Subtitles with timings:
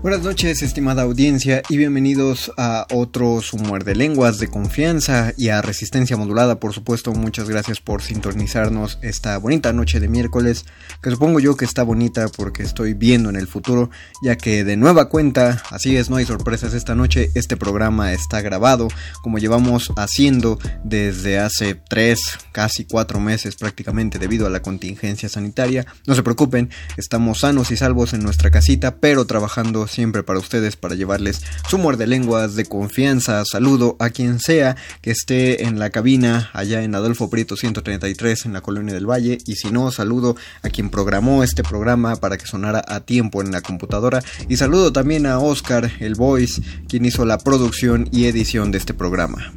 [0.00, 5.60] Buenas noches, estimada audiencia, y bienvenidos a otro Sumor de Lenguas de confianza y a
[5.60, 6.60] Resistencia Modulada.
[6.60, 10.66] Por supuesto, muchas gracias por sintonizarnos esta bonita noche de miércoles,
[11.02, 13.90] que supongo yo que está bonita porque estoy viendo en el futuro,
[14.22, 18.40] ya que de nueva cuenta, así es, no hay sorpresas esta noche, este programa está
[18.40, 18.86] grabado,
[19.20, 22.20] como llevamos haciendo desde hace tres,
[22.52, 25.86] casi cuatro meses prácticamente debido a la contingencia sanitaria.
[26.06, 30.76] No se preocupen, estamos sanos y salvos en nuestra casita, pero trabajando siempre para ustedes
[30.76, 33.44] para llevarles su muerde lenguas de confianza.
[33.44, 38.52] Saludo a quien sea que esté en la cabina allá en Adolfo Prieto 133 en
[38.52, 42.46] la Colonia del Valle y si no, saludo a quien programó este programa para que
[42.46, 47.24] sonara a tiempo en la computadora y saludo también a Oscar, el voice, quien hizo
[47.24, 49.52] la producción y edición de este programa.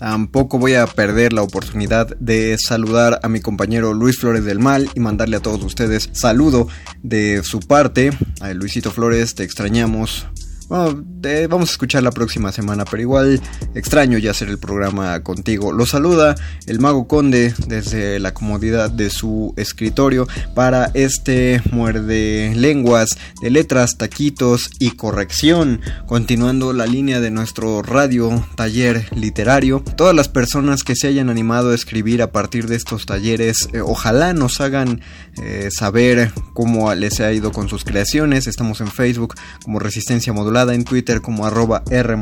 [0.00, 4.88] Tampoco voy a perder la oportunidad de saludar a mi compañero Luis Flores del Mal
[4.94, 6.68] y mandarle a todos ustedes saludo
[7.02, 8.10] de su parte.
[8.40, 10.26] A Luisito Flores, te extrañamos.
[10.70, 11.04] Bueno,
[11.48, 13.40] vamos a escuchar la próxima semana, pero igual
[13.74, 15.72] extraño ya hacer el programa contigo.
[15.72, 16.36] Lo saluda
[16.68, 23.98] el Mago Conde desde la comodidad de su escritorio para este muerde lenguas de letras,
[23.98, 25.80] taquitos y corrección.
[26.06, 29.82] Continuando la línea de nuestro radio taller literario.
[29.96, 33.80] Todas las personas que se hayan animado a escribir a partir de estos talleres, eh,
[33.80, 35.00] ojalá nos hagan
[35.42, 38.46] eh, saber cómo les ha ido con sus creaciones.
[38.46, 42.16] Estamos en Facebook como Resistencia Modular en Twitter como arroba R.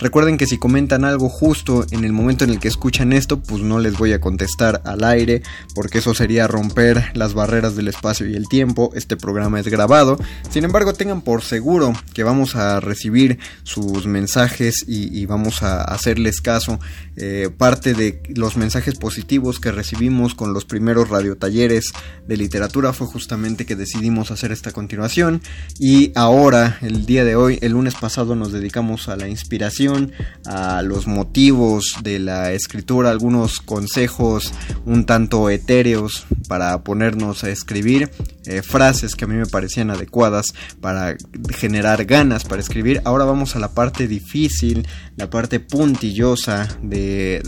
[0.00, 3.62] Recuerden que si comentan algo justo en el momento en el que escuchan esto, pues
[3.62, 5.42] no les voy a contestar al aire,
[5.74, 8.90] porque eso sería romper las barreras del espacio y el tiempo.
[8.94, 10.18] Este programa es grabado.
[10.50, 15.82] Sin embargo, tengan por seguro que vamos a recibir sus mensajes y, y vamos a
[15.82, 16.78] hacerles caso.
[17.20, 21.92] Eh, parte de los mensajes positivos que recibimos con los primeros radiotalleres
[22.28, 25.42] de literatura fue justamente que decidimos hacer esta continuación
[25.80, 30.12] y ahora, el día de hoy, el lunes pasado nos dedicamos a la inspiración,
[30.46, 34.52] a los motivos de la escritura, algunos consejos
[34.84, 38.10] un tanto etéreos para ponernos a escribir,
[38.46, 40.46] eh, frases que a mí me parecían adecuadas
[40.80, 41.16] para
[41.50, 43.02] generar ganas para escribir.
[43.04, 44.86] Ahora vamos a la parte difícil,
[45.16, 47.42] la parte puntillosa de,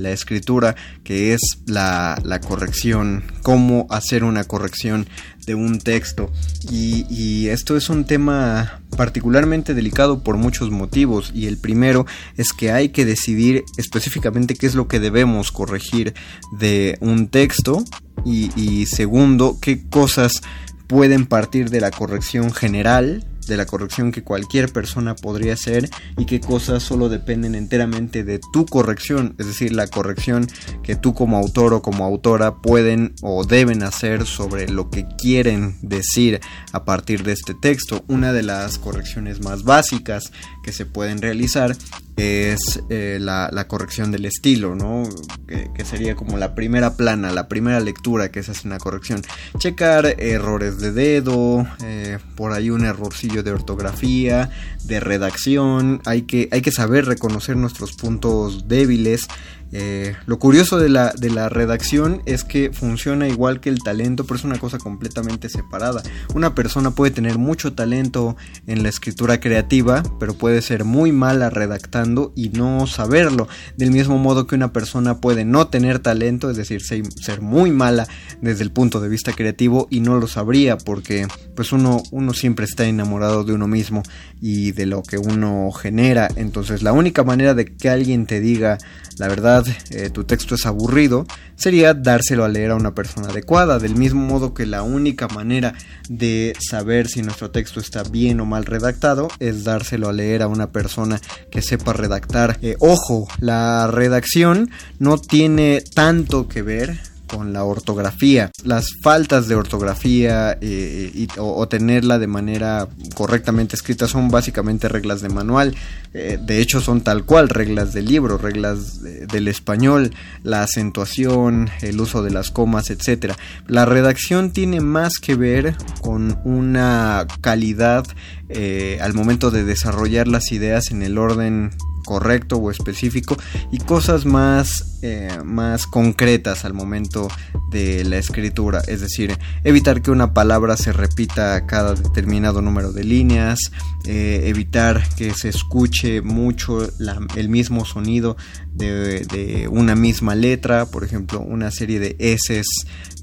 [0.00, 5.06] la escritura, que es la corrección, cómo hacer una corrección
[5.46, 6.30] de un texto.
[6.70, 11.30] Y, esto es un tema particularmente delicado por muchos motivos.
[11.34, 16.14] Y el primero es que hay que decidir específicamente qué es lo que debemos corregir
[16.58, 17.84] de un texto.
[18.24, 20.42] Y segundo, qué cosas
[20.88, 26.26] pueden partir de la corrección general de la corrección que cualquier persona podría hacer y
[26.26, 30.46] qué cosas solo dependen enteramente de tu corrección, es decir, la corrección
[30.82, 35.76] que tú como autor o como autora pueden o deben hacer sobre lo que quieren
[35.82, 36.40] decir
[36.72, 38.04] a partir de este texto.
[38.08, 40.32] Una de las correcciones más básicas
[40.66, 41.76] que se pueden realizar
[42.16, 45.04] es eh, la, corrección del estilo, ¿no?
[45.46, 49.22] Que, sería como la primera plana, la primera lectura que se hace una corrección.
[49.58, 54.50] Checar errores de dedo, eh, por ahí un errorcillo de ortografía,
[54.82, 56.00] de redacción.
[56.04, 59.28] Hay que, hay que saber reconocer nuestros puntos débiles
[59.72, 64.24] eh, lo curioso de la, de la redacción es que funciona igual que el talento,
[64.24, 66.02] pero es una cosa completamente separada.
[66.34, 68.36] Una persona puede tener mucho talento
[68.66, 73.48] en la escritura creativa, pero puede ser muy mala redactando y no saberlo.
[73.76, 78.06] Del mismo modo que una persona puede no tener talento, es decir, ser, muy mala
[78.40, 82.64] desde el punto de vista creativo y no lo sabría porque pues uno, uno siempre
[82.64, 84.02] está enamorado de uno mismo
[84.40, 86.28] y de lo que uno genera.
[86.36, 88.78] Entonces la única manera de que alguien te diga
[89.18, 89.55] la verdad
[89.90, 91.26] eh, tu texto es aburrido,
[91.56, 95.74] sería dárselo a leer a una persona adecuada, del mismo modo que la única manera
[96.08, 100.48] de saber si nuestro texto está bien o mal redactado es dárselo a leer a
[100.48, 101.20] una persona
[101.50, 102.58] que sepa redactar.
[102.62, 108.50] Eh, ojo, la redacción no tiene tanto que ver con la ortografía.
[108.64, 115.28] Las faltas de ortografía eh, o, tenerla de manera correctamente escrita son básicamente reglas de
[115.28, 115.74] manual.
[116.14, 122.00] Eh, de hecho son tal cual reglas del libro, reglas del español, la acentuación, el
[122.00, 123.34] uso de las comas, etc.
[123.66, 128.06] La redacción tiene más que ver con una calidad
[128.48, 131.72] eh, al momento de desarrollar las ideas en el orden
[132.06, 133.36] correcto o específico
[133.70, 137.28] y cosas más, eh, más concretas al momento
[137.70, 143.04] de la escritura, es decir, evitar que una palabra se repita cada determinado número de
[143.04, 143.58] líneas,
[144.06, 146.88] eh, evitar que se escuche mucho
[147.34, 148.36] el mismo sonido
[148.72, 152.62] de, una misma letra, por ejemplo, una serie de S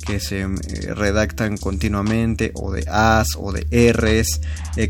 [0.06, 0.48] que se eh,
[0.94, 4.42] redactan continuamente o de as o de r's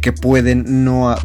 [0.01, 1.15] que pueden no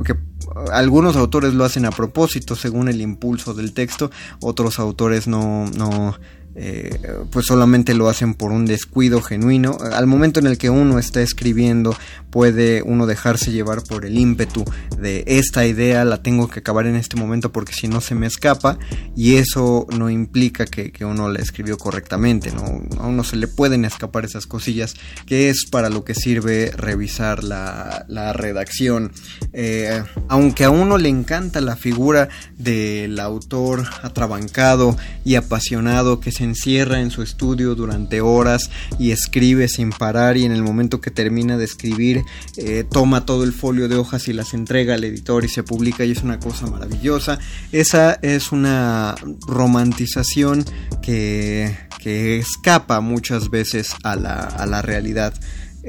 [0.72, 4.10] algunos autores lo hacen a propósito según el impulso del texto,
[4.40, 6.16] otros autores no, no
[6.60, 6.98] eh,
[7.30, 9.78] pues solamente lo hacen por un descuido genuino.
[9.92, 11.96] Al momento en el que uno está escribiendo,
[12.30, 14.64] puede uno dejarse llevar por el ímpetu
[14.98, 18.26] de esta idea, la tengo que acabar en este momento porque si no se me
[18.26, 18.76] escapa,
[19.14, 22.82] y eso no implica que, uno la escribió correctamente, ¿no?
[23.00, 24.96] A uno se le pueden escapar esas cosillas,
[25.26, 29.12] que es para lo que sirve revisar la, redacción.
[29.52, 32.28] Eh, aunque a uno le encanta la figura
[32.58, 39.68] del autor atrabancado y apasionado que se encierra en su estudio durante horas y escribe
[39.68, 42.22] sin parar y en el momento que termina de escribir
[42.56, 46.04] eh, toma todo el folio de hojas y las entrega al editor y se publica
[46.04, 47.38] y es una cosa maravillosa.
[47.72, 49.14] Esa es una
[49.46, 50.64] romantización
[51.02, 55.34] que, que escapa muchas veces a la, a la realidad.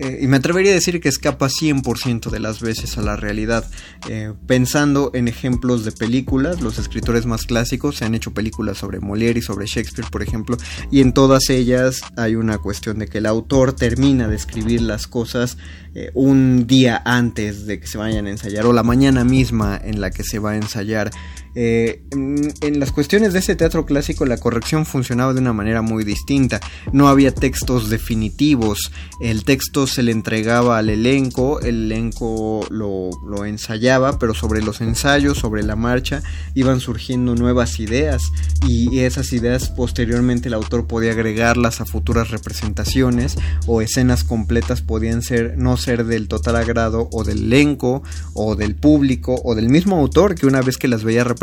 [0.01, 3.69] Eh, y me atrevería a decir que escapa 100% de las veces a la realidad.
[4.07, 9.01] Eh, pensando en ejemplos de películas, los escritores más clásicos se han hecho películas sobre
[9.01, 10.55] Molière y sobre Shakespeare, por ejemplo,
[10.89, 15.05] y en todas ellas hay una cuestión de que el autor termina de escribir las
[15.05, 15.57] cosas
[15.95, 19.99] eh, un día antes de que se vayan a ensayar o la mañana misma en
[19.99, 21.11] la que se va a ensayar.
[21.55, 26.03] Eh, en, las cuestiones de ese teatro clásico la corrección funcionaba de una manera muy
[26.03, 26.59] distinta.
[26.93, 28.91] No había textos definitivos.
[29.19, 34.81] El texto se le entregaba al elenco, el elenco lo, lo ensayaba, pero sobre los
[34.81, 36.21] ensayos, sobre la marcha,
[36.53, 38.21] iban surgiendo nuevas ideas
[38.67, 45.21] y esas ideas posteriormente el autor podía agregarlas a futuras representaciones o escenas completas podían
[45.21, 48.03] ser no ser del total agrado o del elenco
[48.33, 51.38] o del público o del mismo autor que una vez que las veía representadas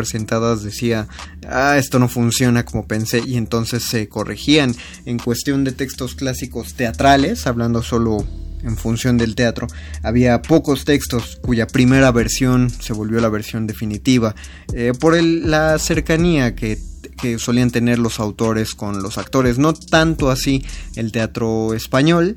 [0.62, 1.08] decía,
[1.48, 4.75] ah, esto no funciona como pensé y entonces se corregían.
[5.04, 8.25] En cuestión de textos clásicos teatrales, hablando solo
[8.62, 9.66] en función del teatro,
[10.02, 14.35] había pocos textos cuya primera versión se volvió la versión definitiva,
[14.73, 16.78] eh, por la cercanía que
[17.16, 20.64] que solían tener los autores con los actores, no tanto así
[20.97, 22.37] el teatro español,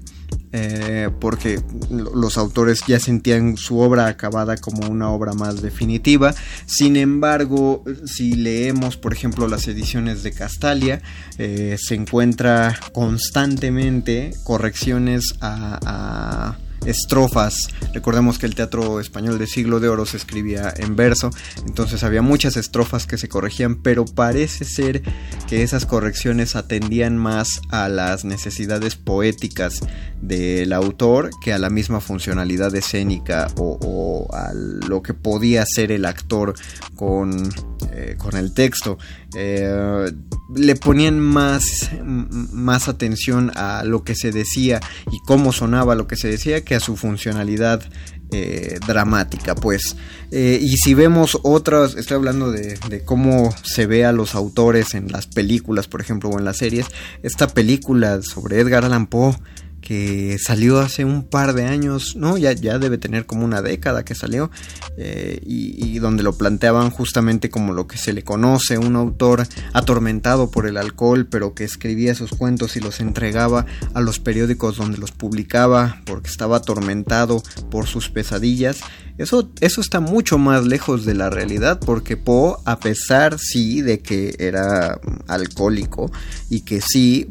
[0.51, 6.33] eh, porque los autores ya sentían su obra acabada como una obra más definitiva.
[6.65, 11.01] Sin embargo, si leemos, por ejemplo, las ediciones de Castalia,
[11.37, 17.67] eh, se encuentra constantemente correcciones a estrofas.
[17.93, 21.29] Recordemos que el teatro español de siglo de oro se escribía en verso,
[21.65, 25.01] entonces había muchas estrofas que se corregían, pero parece ser
[25.47, 29.81] que esas correcciones atendían más a las necesidades poéticas
[30.21, 36.05] del autor que a la misma funcionalidad escénica o, a lo que podía hacer el
[36.05, 36.53] actor
[36.95, 37.49] con,
[37.91, 38.97] eh, con el texto.
[39.35, 40.11] Eh,
[40.55, 44.79] le ponían más, más atención a lo que se decía
[45.11, 47.83] y cómo sonaba lo que se decía que a su funcionalidad
[48.31, 49.95] eh, dramática, pues.
[50.31, 54.93] Eh, y si vemos otras, estoy hablando de, de, cómo se ve a los autores
[54.93, 56.87] en las películas, por ejemplo, o en las series.
[57.23, 59.35] Esta película sobre Edgar Allan Poe
[59.81, 64.03] que salió hace un par de años, no, ya, ya debe tener como una década
[64.03, 64.51] que salió,
[64.97, 70.49] eh, y, donde lo planteaban justamente como lo que se le conoce, un autor atormentado
[70.49, 74.97] por el alcohol, pero que escribía sus cuentos y los entregaba a los periódicos donde
[74.97, 78.79] los publicaba porque estaba atormentado por sus pesadillas.
[79.17, 83.99] Eso, eso está mucho más lejos de la realidad porque Poe, a pesar sí de
[83.99, 86.09] que era alcohólico
[86.49, 87.27] y que sí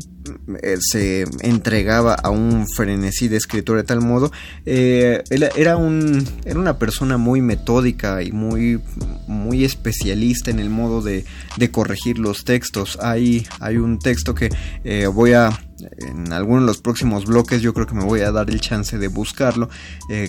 [0.81, 4.31] se entregaba a un frenesí de escritura de tal modo,
[4.67, 8.81] eh, era, un, era una persona muy metódica y muy,
[9.27, 11.25] muy especialista en el modo de,
[11.71, 12.99] corregir los textos.
[13.03, 14.49] Hay, hay un texto que
[14.85, 15.51] eh, voy a
[15.99, 18.99] en alguno de los próximos bloques yo creo que me voy a dar el chance
[18.99, 19.69] de buscarlo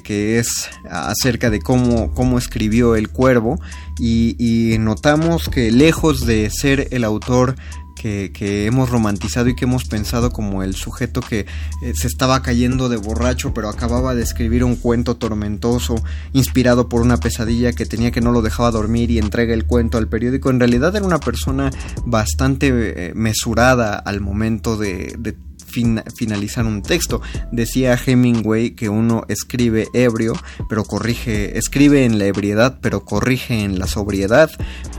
[0.04, 3.60] que es acerca de cómo, cómo escribió el cuervo
[4.00, 7.56] y, notamos que lejos de ser el autor
[8.00, 11.46] que, hemos romantizado y que hemos pensado como el sujeto que
[11.82, 15.96] eh, se estaba cayendo de borracho pero acababa de escribir un cuento tormentoso
[16.34, 19.98] inspirado por una pesadilla que tenía que no lo dejaba dormir y entrega el cuento
[19.98, 20.50] al periódico.
[20.50, 21.72] En realidad era una persona
[22.06, 25.36] bastante eh, mesurada al momento de, de
[25.70, 27.22] finalizar un texto.
[27.52, 30.34] Decía Hemingway que uno escribe ebrio,
[30.68, 34.50] pero corrige, escribe en la ebriedad, pero corrige en la sobriedad,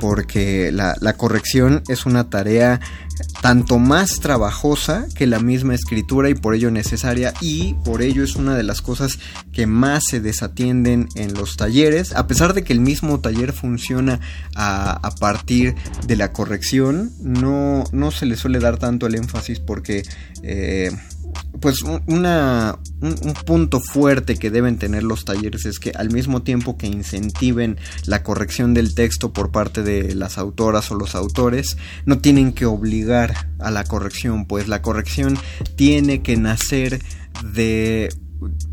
[0.00, 2.80] porque la, la corrección es una tarea
[3.40, 8.36] tanto más trabajosa que la misma escritura y por ello necesaria y por ello es
[8.36, 9.18] una de las cosas
[9.52, 14.20] que más se desatienden en los talleres a pesar de que el mismo taller funciona
[14.54, 15.74] a, partir
[16.06, 17.12] de la corrección.
[17.20, 20.02] No, no se le suele dar tanto el énfasis porque
[20.42, 20.90] eh,
[21.60, 22.00] pues un,
[23.44, 28.22] punto fuerte que deben tener los talleres es que al mismo tiempo que incentiven la
[28.22, 33.48] corrección del texto por parte de las autoras o los autores, no tienen que obligar
[33.58, 35.38] a la corrección, pues la corrección
[35.76, 37.02] tiene que nacer
[37.54, 38.10] de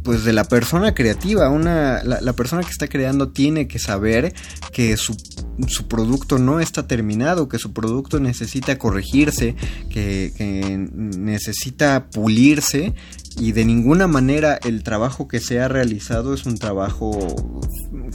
[0.04, 4.34] pues de la persona creativa, una, la, persona que está creando tiene que saber
[4.72, 5.16] que su,
[5.68, 9.56] su, producto no está terminado, que su producto necesita corregirse,
[9.90, 12.94] que, que necesita pulirse
[13.38, 17.18] y de ninguna manera el trabajo que se ha realizado es un trabajo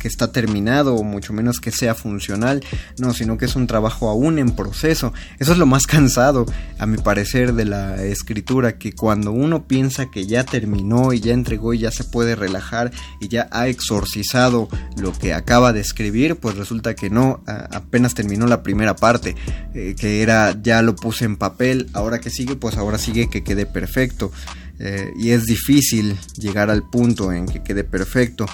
[0.00, 2.62] que está terminado o mucho menos que sea funcional,
[2.98, 5.12] no, sino que es un trabajo aún en proceso.
[5.38, 6.46] Eso es lo más cansado,
[6.78, 11.32] a mi parecer, de la escritura, que cuando uno piensa que ya terminó y ya
[11.32, 16.36] entregó y ya se puede relajar y ya ha exorcizado lo que acaba de escribir,
[16.36, 19.36] pues resulta que no, apenas terminó la primera parte,
[19.74, 23.44] eh, que era ya lo puse en papel, ahora que sigue, pues ahora sigue que
[23.44, 24.32] quede perfecto.
[24.78, 28.46] Eh, y es difícil llegar al punto en que quede perfecto.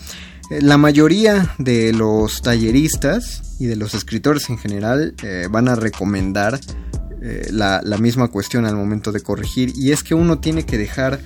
[0.51, 5.75] Eh, la mayoría de los talleristas y de los escritores en general eh, van a
[5.75, 6.61] recomendar
[7.51, 11.19] la, la misma cuestión al momento de corregir y es que uno tiene que dejar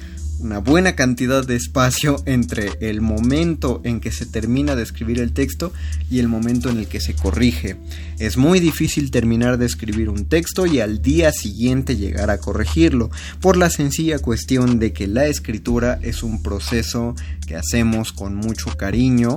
[0.43, 5.33] una buena cantidad de espacio entre el momento en que se termina de escribir el
[5.33, 5.73] texto
[6.11, 7.77] y el momento en el que se corrige.
[8.19, 13.11] Es muy difícil terminar de escribir un texto y al día siguiente llegar a corregirlo,
[13.41, 17.15] por la sencilla cuestión de que la escritura es un proceso
[17.57, 19.35] hacemos con mucho cariño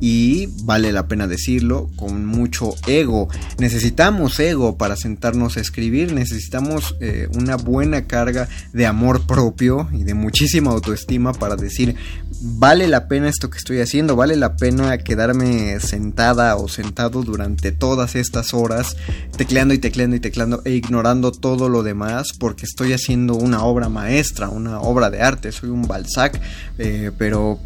[0.00, 3.28] y, vale la pena decirlo, con mucho ego.
[3.58, 10.04] Necesitamos ego para sentarnos a escribir, necesitamos eh, una buena carga de amor propio y
[10.04, 11.96] de muchísima autoestima para decir,
[12.40, 17.72] vale la pena esto que estoy haciendo, vale la pena quedarme sentada o sentado durante
[17.72, 18.96] todas estas horas,
[19.36, 23.88] tecleando y tecleando y tecleando e ignorando todo lo demás porque estoy haciendo una obra
[23.88, 26.40] maestra, una obra de arte, soy un Balzac,
[26.78, 27.58] eh, pero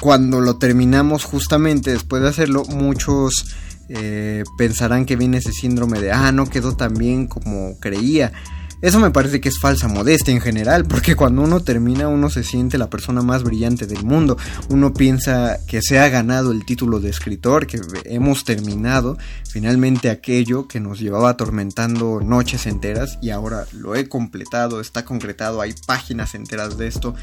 [0.00, 3.46] cuando lo terminamos justamente después de hacerlo, muchos
[3.88, 8.32] eh, pensarán que viene ese síndrome de, ah, no quedó tan bien como creía.
[8.82, 12.44] Eso me parece que es falsa modestia en general, porque cuando uno termina uno se
[12.44, 14.38] siente la persona más brillante del mundo.
[14.68, 19.18] Uno piensa que se ha ganado el título de escritor, que hemos terminado
[19.50, 25.60] finalmente aquello que nos llevaba atormentando noches enteras y ahora lo he completado, está concretado,
[25.60, 27.14] hay páginas enteras de esto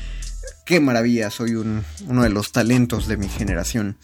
[0.65, 1.83] qué maravilla, soy uno
[2.23, 3.97] de los talentos de mi generación.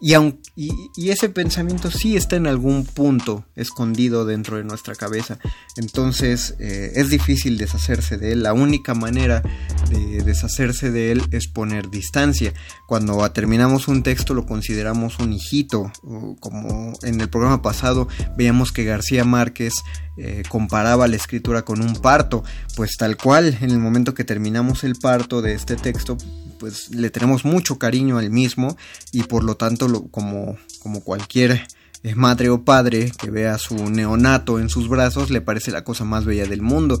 [0.00, 0.12] Y,
[0.56, 5.38] y, ese pensamiento sí está en algún punto escondido dentro de nuestra cabeza.
[5.76, 8.42] Entonces eh, es difícil deshacerse de él.
[8.42, 9.42] La única manera
[9.90, 12.52] de deshacerse de él es poner distancia.
[12.88, 15.92] Cuando terminamos un texto lo consideramos un hijito.
[16.40, 19.74] Como en el programa pasado veíamos que García Márquez
[20.16, 22.44] eh, comparaba la escritura con un parto.
[22.76, 26.16] Pues tal cual, en el momento que terminamos el parto de este texto,
[26.58, 28.76] pues le tenemos mucho cariño al mismo
[29.12, 31.66] y por lo tanto como, como cualquier
[32.02, 35.84] eh, madre o padre que vea a su neonato en sus brazos le parece la
[35.84, 36.98] cosa más bella del mundo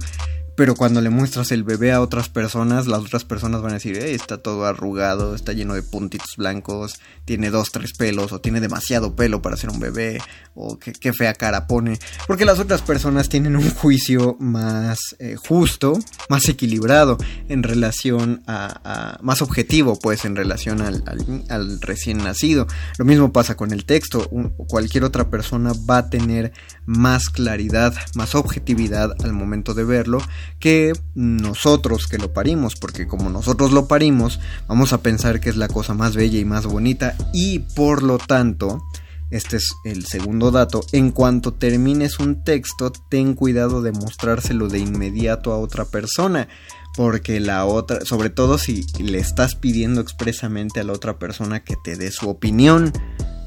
[0.56, 3.96] pero cuando le muestras el bebé a otras personas, las otras personas van a decir,
[3.98, 9.16] está todo arrugado, está lleno de puntitos blancos, tiene dos, tres pelos, o tiene demasiado
[9.16, 10.20] pelo para ser un bebé,
[10.54, 11.98] o qué, fea cara pone.
[12.26, 17.18] Porque las otras personas tienen un juicio más eh, justo, más equilibrado
[17.48, 22.66] en relación a, más objetivo, pues, en relación al, recién nacido.
[22.98, 24.28] Lo mismo pasa con el texto.
[24.68, 26.52] cualquier otra persona va a tener
[26.86, 30.18] más claridad, más objetividad al momento de verlo
[30.58, 35.56] que nosotros que lo parimos, porque como nosotros lo parimos, vamos a pensar que es
[35.56, 38.82] la cosa más bella y más bonita y por lo tanto,
[39.30, 44.78] este es el segundo dato, en cuanto termines un texto, ten cuidado de mostrárselo de
[44.78, 46.48] inmediato a otra persona,
[46.96, 51.74] porque la otra, sobre todo si le estás pidiendo expresamente a la otra persona que
[51.82, 52.92] te dé su opinión,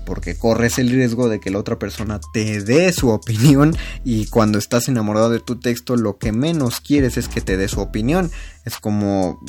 [0.08, 4.58] porque corres el riesgo de que la otra persona te dé su opinión y cuando
[4.58, 8.32] estás enamorado de tu texto lo que menos quieres es que te dé su opinión.
[8.68, 9.40] Es como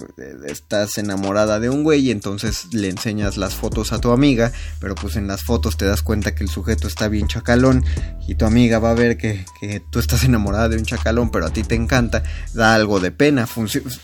[0.46, 4.94] estás enamorada de un güey y entonces le enseñas las fotos a tu amiga, pero
[4.94, 7.84] pues en las fotos te das cuenta que el sujeto está bien chacalón
[8.28, 9.44] y tu amiga va a ver que,
[9.90, 12.22] tú estás enamorada de un chacalón, pero a ti te encanta,
[12.54, 13.48] da algo de pena.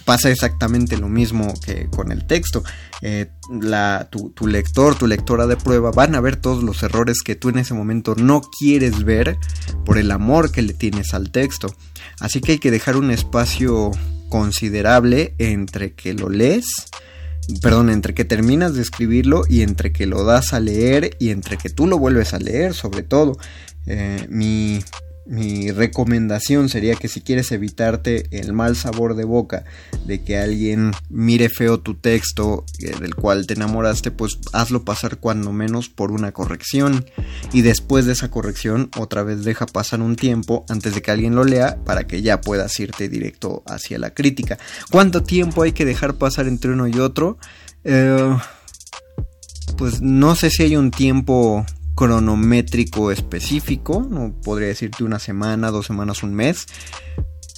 [0.05, 2.65] pasa exactamente lo mismo que con el texto.
[3.01, 7.37] Eh, la, tu lector, tu lectora de prueba van a ver todos los errores que
[7.37, 9.39] tú en ese momento no quieres ver
[9.85, 11.73] por el amor que le tienes al texto.
[12.19, 13.93] Así que hay que dejar un espacio
[14.35, 16.67] considerable entre que lo lees,
[17.63, 21.57] perdón, entre que terminas de escribirlo y entre que lo das a leer y entre
[21.57, 23.39] que tú lo vuelves a leer, sobre todo.
[23.87, 24.83] Eh, mi
[25.27, 29.65] mi recomendación sería que si quieres evitarte el mal sabor de boca
[30.07, 35.19] de que alguien mire feo tu texto eh, del cual te enamoraste, pues hazlo pasar
[35.19, 37.07] cuando menos por una corrección
[37.53, 41.35] y después de esa corrección otra vez deja pasar un tiempo antes de que alguien
[41.35, 44.59] lo lea para que ya puedas irte directo hacia la crítica.
[44.91, 47.39] ¿Cuánto tiempo hay que dejar pasar entre uno y otro?
[47.85, 48.37] Eh,
[49.77, 55.87] pues no sé si hay un tiempo cronométrico específico, no podría decirte una semana, dos
[55.87, 56.67] semanas, un mes,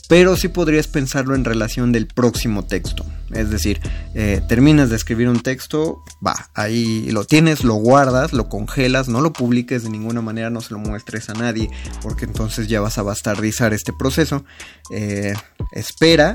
[0.08, 3.04] pero sí podrías pensarlo en relación del próximo texto.
[3.32, 3.80] Es decir,
[4.14, 9.20] eh, terminas de escribir un texto, va, ahí lo tienes, lo guardas, lo congelas, no
[9.20, 11.68] lo publiques de ninguna manera, no se lo muestres a nadie,
[12.02, 14.44] porque entonces ya vas a bastardizar este proceso.
[14.90, 15.34] Eh,
[15.72, 16.34] espera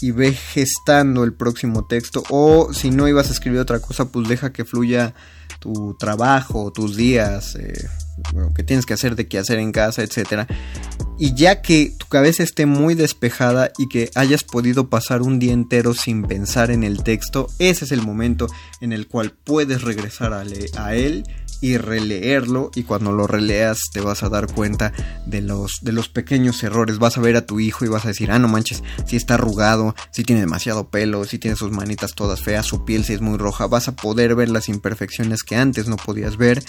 [0.00, 4.28] y ve gestando el próximo texto, o si no ibas a escribir otra cosa, pues
[4.28, 5.14] deja que fluya
[5.58, 7.88] tu trabajo, tus días, eh,
[8.54, 10.48] que tienes que hacer de qué hacer en casa, etc.
[11.18, 15.52] Y ya que tu cabeza esté muy despejada y que hayas podido pasar un día
[15.52, 18.46] entero sin pensar en el texto, ese es el momento
[18.80, 21.24] en el cual puedes regresar a él
[21.60, 24.92] y releerlo y cuando lo releas te vas a dar cuenta
[25.26, 26.98] de los, de los pequeños errores.
[26.98, 29.34] Vas a ver a tu hijo y vas a decir, ah, no manches, si está
[29.34, 33.20] arrugado, si tiene demasiado pelo, si tiene sus manitas todas feas, su piel si es
[33.20, 36.62] muy roja, vas a poder ver las imperfecciones que antes no podías ver,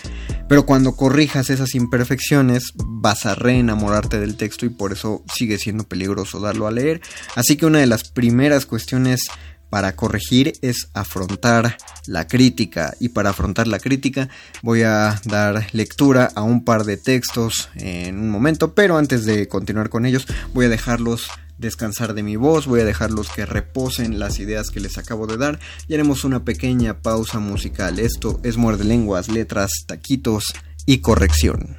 [0.47, 5.83] pero cuando corrijas esas imperfecciones vas a reenamorarte del texto y por eso sigue siendo
[5.83, 7.01] peligroso darlo a leer.
[7.35, 9.21] Así que una de las primeras cuestiones
[9.69, 14.29] para corregir es afrontar la crítica y para afrontar la crítica
[14.61, 19.47] voy a dar lectura a un par de textos en un momento pero antes de
[19.47, 21.27] continuar con ellos voy a dejarlos
[21.57, 25.37] descansar de mi voz voy a dejarlos que reposen las ideas que les acabo de
[25.37, 30.53] dar y haremos una pequeña pausa musical esto es muerde lenguas letras taquitos
[30.85, 31.75] y corrección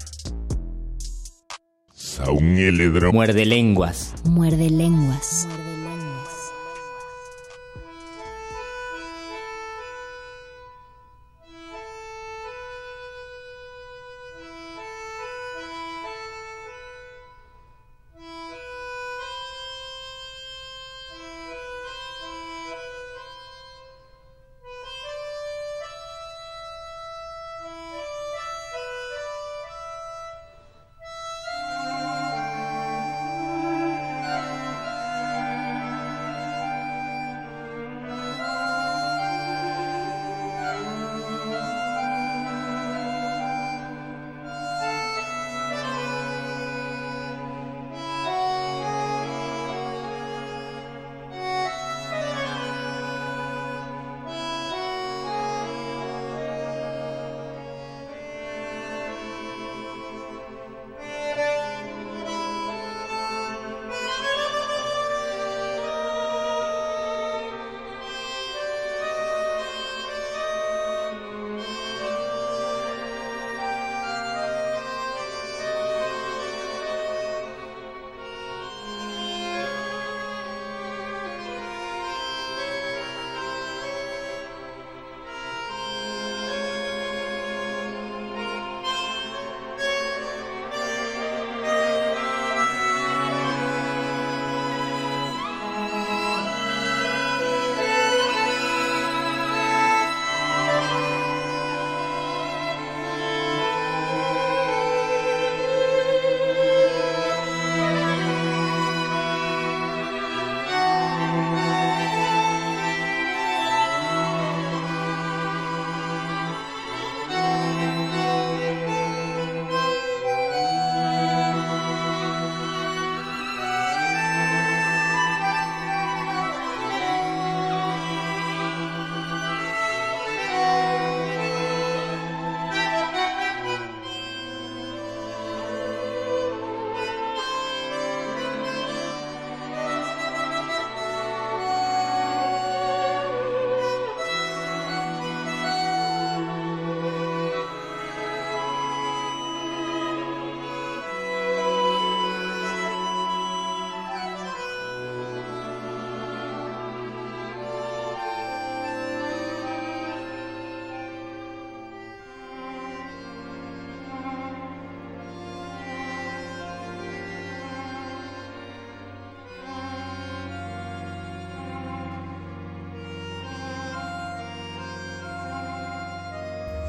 [3.12, 4.14] Muerde lenguas.
[4.24, 5.46] Muerde lenguas.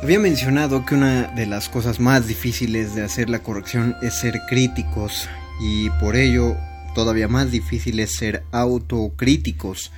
[0.10, 4.42] Había mencionado que una de las cosas más difíciles de hacer la corrección es ser
[4.50, 5.30] críticos
[5.62, 6.58] y por ello
[6.96, 9.92] todavía más difícil es ser autocríticos.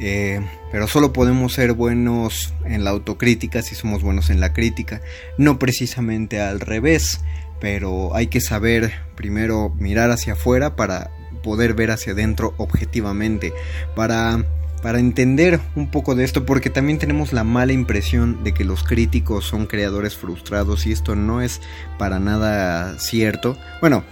[0.00, 5.00] Eh, pero solo podemos ser buenos en la autocrítica si somos buenos en la crítica,
[5.38, 7.22] no precisamente al revés,
[7.58, 11.10] pero hay que saber primero mirar hacia afuera para
[11.42, 13.54] poder ver hacia adentro objetivamente,
[13.96, 14.44] para
[14.84, 18.84] para entender un poco de esto, porque también tenemos la mala impresión de que los
[18.84, 21.62] críticos son creadores frustrados y esto no es
[21.96, 23.56] para nada cierto.
[23.80, 24.04] Bueno,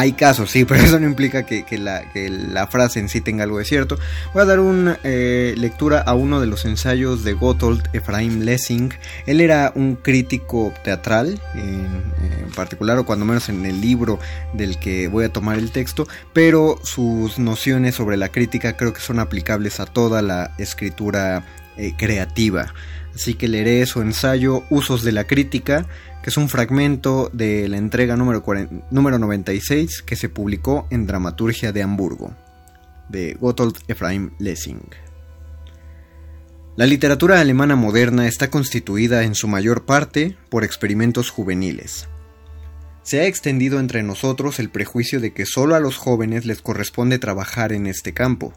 [0.00, 3.64] hay casos, sí, pero eso no implica que, la, frase en sí tenga algo de
[3.66, 3.98] cierto.
[4.32, 8.94] Voy a dar una eh, lectura a uno de los ensayos de Gotthold Ephraim Lessing.
[9.26, 14.18] Él era un crítico teatral, en, particular, o cuando menos en el libro
[14.54, 19.00] del que voy a tomar el texto, pero sus nociones sobre la crítica creo que
[19.00, 21.44] son aplicables a toda la escritura
[21.76, 22.72] eh, creativa.
[23.14, 25.86] Así que leeré su ensayo Usos de la Crítica
[26.22, 28.44] que es un fragmento de la entrega número,
[28.90, 32.34] número 96 que se publicó en Dramaturgia de Hamburgo,
[33.08, 34.82] de Gotthold Ephraim Lessing.
[36.76, 42.08] La literatura alemana moderna está constituida en su mayor parte por experimentos juveniles.
[43.02, 47.18] Se ha extendido entre nosotros el prejuicio de que solo a los jóvenes les corresponde
[47.18, 48.52] trabajar en este campo.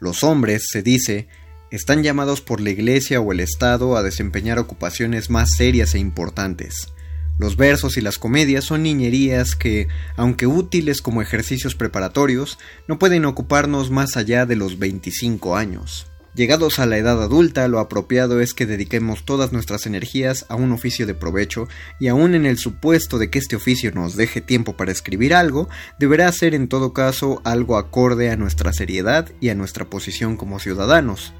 [0.00, 1.28] Los hombres, se dice,
[1.70, 6.92] están llamados por la Iglesia o el Estado a desempeñar ocupaciones más serias e importantes.
[7.38, 13.24] Los versos y las comedias son niñerías que, aunque útiles como ejercicios preparatorios, no pueden
[13.24, 16.06] ocuparnos más allá de los 25 años.
[16.34, 20.72] Llegados a la edad adulta, lo apropiado es que dediquemos todas nuestras energías a un
[20.72, 21.68] oficio de provecho,
[22.00, 25.68] y aun en el supuesto de que este oficio nos deje tiempo para escribir algo,
[25.98, 30.58] deberá ser en todo caso algo acorde a nuestra seriedad y a nuestra posición como
[30.58, 31.34] ciudadanos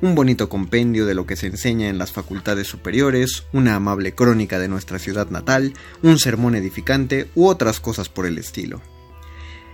[0.00, 4.58] un bonito compendio de lo que se enseña en las facultades superiores, una amable crónica
[4.58, 8.80] de nuestra ciudad natal, un sermón edificante u otras cosas por el estilo.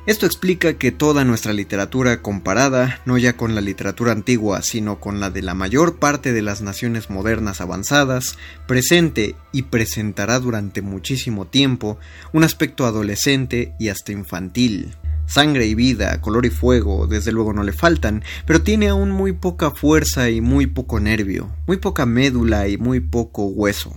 [0.05, 5.21] Esto explica que toda nuestra literatura comparada, no ya con la literatura antigua, sino con
[5.21, 11.47] la de la mayor parte de las naciones modernas avanzadas, presente y presentará durante muchísimo
[11.47, 11.99] tiempo
[12.33, 17.63] un aspecto adolescente y hasta infantil, Sangre y vida, color y fuego, desde luego no
[17.63, 22.69] le faltan, pero tiene aún muy poca fuerza y muy poco nervio, muy poca médula
[22.69, 23.95] y muy poco hueso.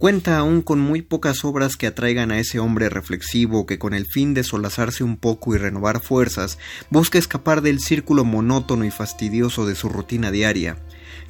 [0.00, 4.06] Cuenta aún con muy pocas obras que atraigan a ese hombre reflexivo que con el
[4.06, 9.66] fin de solazarse un poco y renovar fuerzas, busca escapar del círculo monótono y fastidioso
[9.66, 10.78] de su rutina diaria,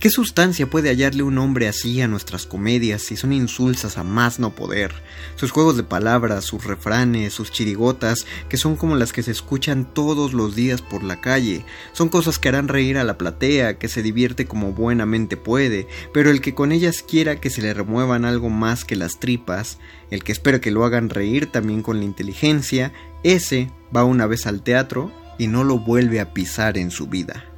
[0.00, 4.38] ¿Qué sustancia puede hallarle un hombre así a nuestras comedias si son insulsas a más
[4.38, 4.94] no poder?
[5.36, 9.92] Sus juegos de palabras, sus refranes, sus chirigotas, que son como las que se escuchan
[9.92, 13.88] todos los días por la calle, son cosas que harán reír a la platea, que
[13.88, 18.24] se divierte como buenamente puede, pero el que con ellas quiera que se le remuevan
[18.24, 19.76] algo más que las tripas,
[20.10, 24.46] el que espera que lo hagan reír también con la inteligencia, ese va una vez
[24.46, 27.49] al teatro y no lo vuelve a pisar en su vida.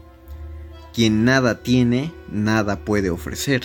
[0.93, 3.63] Quien nada tiene, nada puede ofrecer.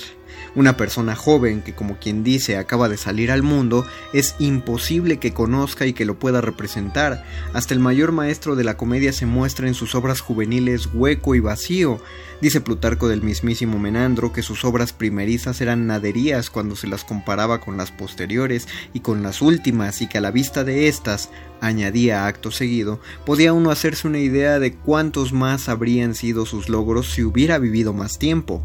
[0.58, 5.32] Una persona joven que como quien dice acaba de salir al mundo es imposible que
[5.32, 7.24] conozca y que lo pueda representar.
[7.54, 11.42] Hasta el mayor maestro de la comedia se muestra en sus obras juveniles hueco y
[11.42, 12.02] vacío.
[12.42, 17.62] Dice Plutarco del mismísimo Menandro que sus obras primerizas eran naderías cuando se las comparaba
[17.62, 21.30] con las posteriores y con las últimas y que a la vista de estas,
[21.62, 27.12] añadía acto seguido, podía uno hacerse una idea de cuántos más habrían sido sus logros
[27.12, 28.64] si hubiera vivido más tiempo.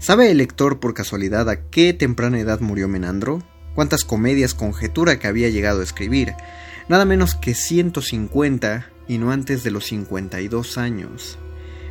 [0.00, 3.42] ¿Sabe el lector por casualidad a qué temprana edad murió Menandro?
[3.74, 6.34] ¿Cuántas comedias conjetura que había llegado a escribir?
[6.88, 11.36] Nada menos que 150 y no antes de los 52 años.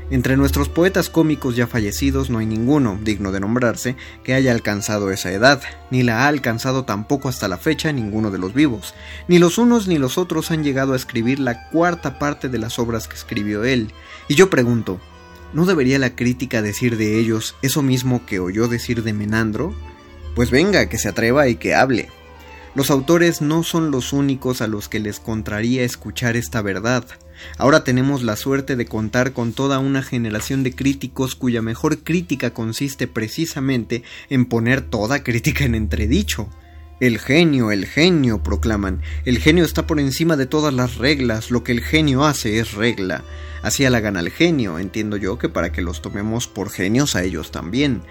[0.09, 5.11] Entre nuestros poetas cómicos ya fallecidos no hay ninguno, digno de nombrarse, que haya alcanzado
[5.11, 8.93] esa edad, ni la ha alcanzado tampoco hasta la fecha ninguno de los vivos.
[9.27, 12.79] Ni los unos ni los otros han llegado a escribir la cuarta parte de las
[12.79, 13.91] obras que escribió él.
[14.29, 15.01] Y yo pregunto,
[15.57, 19.73] ¿No debería la crítica decir de ellos eso mismo que oyó decir de Menandro?
[20.35, 22.09] Pues venga, que se atreva y que hable.
[22.75, 27.05] Los autores no son los únicos a los que les contraría escuchar esta verdad.
[27.57, 32.51] Ahora tenemos la suerte de contar con toda una generación de críticos cuya mejor crítica
[32.51, 36.49] consiste precisamente en poner toda crítica en entredicho.
[36.99, 39.01] El genio, el genio, proclaman.
[39.23, 41.51] El genio está por encima de todas las reglas.
[41.51, 43.23] Lo que el genio hace es regla.
[43.61, 47.51] Así halagan al genio, entiendo yo que para que los tomemos por genios a ellos
[47.51, 48.01] también.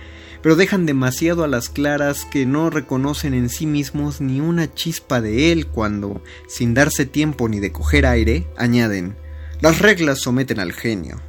[0.42, 5.20] Pero dejan demasiado a las claras que no reconocen en sí mismos ni una chispa
[5.20, 9.16] de él cuando, sin darse tiempo ni de coger aire, añaden,
[9.60, 11.20] las reglas someten al genio.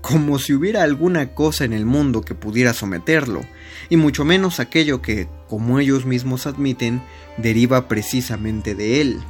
[0.00, 3.42] como si hubiera alguna cosa en el mundo que pudiera someterlo,
[3.88, 7.02] y mucho menos aquello que, como ellos mismos admiten,
[7.36, 9.20] deriva precisamente de él.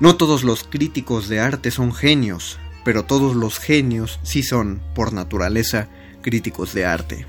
[0.00, 5.12] No todos los críticos de arte son genios, pero todos los genios sí son, por
[5.12, 5.88] naturaleza,
[6.22, 7.26] críticos de arte.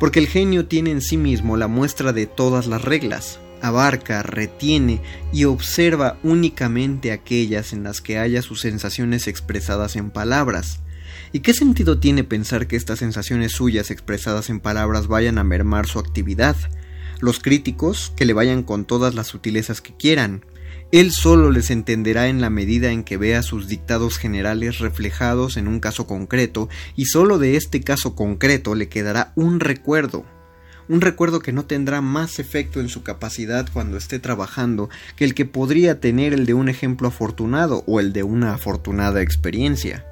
[0.00, 5.02] Porque el genio tiene en sí mismo la muestra de todas las reglas, abarca, retiene
[5.30, 10.80] y observa únicamente aquellas en las que haya sus sensaciones expresadas en palabras,
[11.30, 15.86] ¿Y qué sentido tiene pensar que estas sensaciones suyas expresadas en palabras vayan a mermar
[15.86, 16.56] su actividad?
[17.20, 20.46] Los críticos, que le vayan con todas las sutilezas que quieran.
[20.90, 25.68] Él solo les entenderá en la medida en que vea sus dictados generales reflejados en
[25.68, 30.24] un caso concreto, y solo de este caso concreto le quedará un recuerdo,
[30.88, 35.34] un recuerdo que no tendrá más efecto en su capacidad cuando esté trabajando que el
[35.34, 40.07] que podría tener el de un ejemplo afortunado o el de una afortunada experiencia.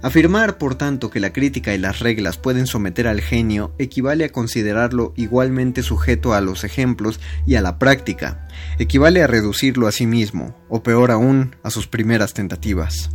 [0.00, 4.32] Afirmar, por tanto, que la crítica y las reglas pueden someter al genio equivale a
[4.32, 8.46] considerarlo igualmente sujeto a los ejemplos y a la práctica,
[8.78, 13.10] equivale a reducirlo a sí mismo, o peor aún, a sus primeras tentativas.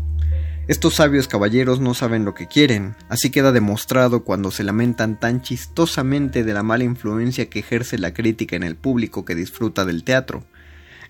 [0.67, 5.41] Estos sabios caballeros no saben lo que quieren, así queda demostrado cuando se lamentan tan
[5.41, 10.04] chistosamente de la mala influencia que ejerce la crítica en el público que disfruta del
[10.04, 10.46] teatro.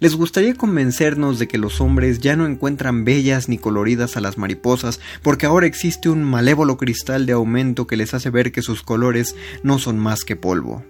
[0.04, 4.38] Les gustaría convencernos de que los hombres ya no encuentran bellas ni coloridas a las
[4.38, 8.84] mariposas, porque ahora existe un malévolo cristal de aumento que les hace ver que sus
[8.84, 10.84] colores no son más que polvo.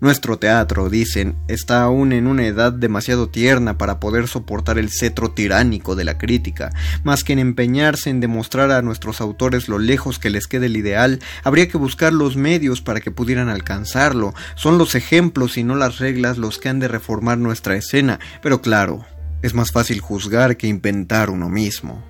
[0.00, 5.32] Nuestro teatro, dicen, está aún en una edad demasiado tierna para poder soportar el cetro
[5.32, 6.70] tiránico de la crítica,
[7.04, 10.78] más que en empeñarse en demostrar a nuestros autores lo lejos que les quede el
[10.78, 14.32] ideal, habría que buscar los medios para que pudieran alcanzarlo.
[14.54, 18.62] Son los ejemplos y no las reglas los que han de reformar nuestra escena, pero
[18.62, 19.04] claro,
[19.42, 22.09] es más fácil juzgar que inventar uno mismo.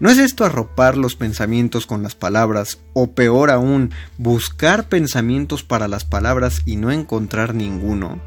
[0.00, 5.88] ¿No es esto arropar los pensamientos con las palabras, o peor aún, buscar pensamientos para
[5.88, 8.18] las palabras y no encontrar ninguno?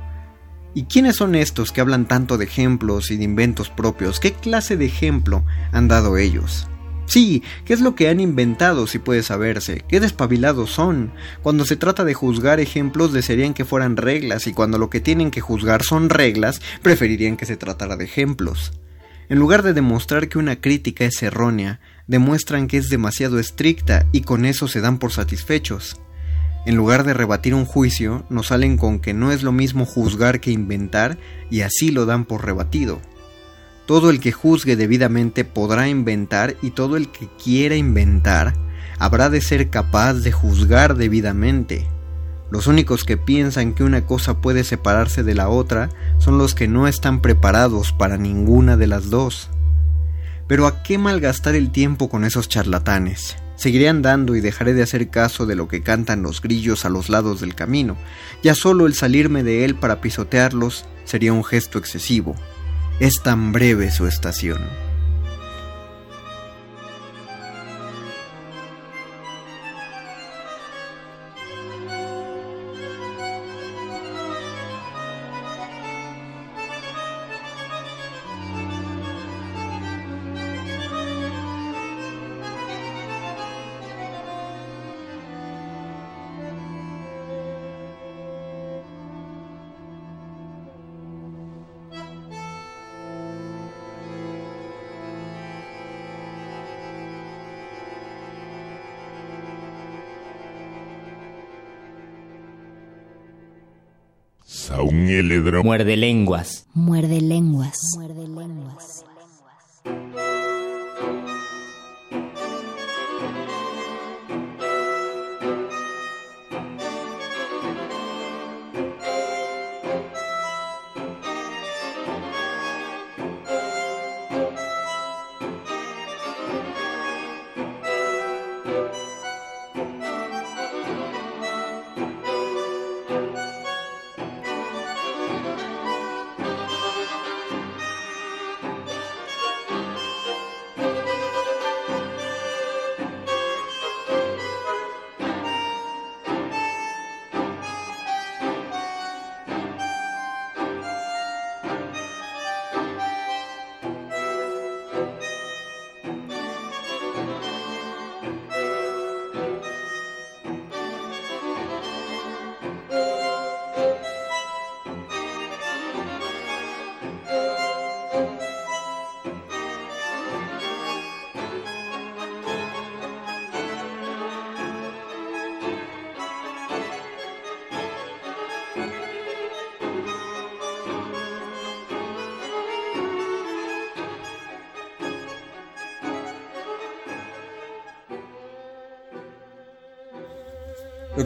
[0.75, 4.19] ¿Y quiénes son estos que hablan tanto de ejemplos y de inventos propios?
[4.19, 6.67] ¿Qué clase de ejemplo han dado ellos?
[7.07, 9.83] Sí, ¿qué es lo que han inventado si puede saberse?
[9.87, 11.11] ¿Qué despabilados son?
[11.41, 15.31] Cuando se trata de juzgar ejemplos desearían que fueran reglas y cuando lo que tienen
[15.31, 18.73] que juzgar son reglas, preferirían que se tratara de ejemplos.
[19.33, 24.21] En lugar de demostrar que una crítica es errónea, demuestran que es demasiado estricta y
[24.21, 25.99] con eso se dan por satisfechos.
[26.67, 30.39] En lugar de rebatir un juicio, nos salen con que no es lo mismo juzgar
[30.39, 31.17] que inventar
[31.49, 33.01] y así lo dan por rebatido.
[33.87, 38.53] Todo el que juzgue debidamente podrá inventar y todo el que quiera inventar
[38.99, 41.87] habrá de ser capaz de juzgar debidamente.
[42.53, 45.89] Los únicos que piensan que una cosa puede separarse de la otra
[46.19, 49.49] son los que no están preparados para ninguna de las dos.
[50.47, 53.37] Pero ¿a qué malgastar el tiempo con esos charlatanes?
[53.55, 57.09] Seguiré andando y dejaré de hacer caso de lo que cantan los grillos a los
[57.09, 57.97] lados del camino.
[58.43, 62.35] Ya solo el salirme de él para pisotearlos sería un gesto excesivo.
[62.99, 64.92] Es tan breve su estación.
[105.63, 106.65] Muerde lenguas.
[106.73, 107.77] Muerde lenguas.
[107.95, 108.92] Muerde lenguas.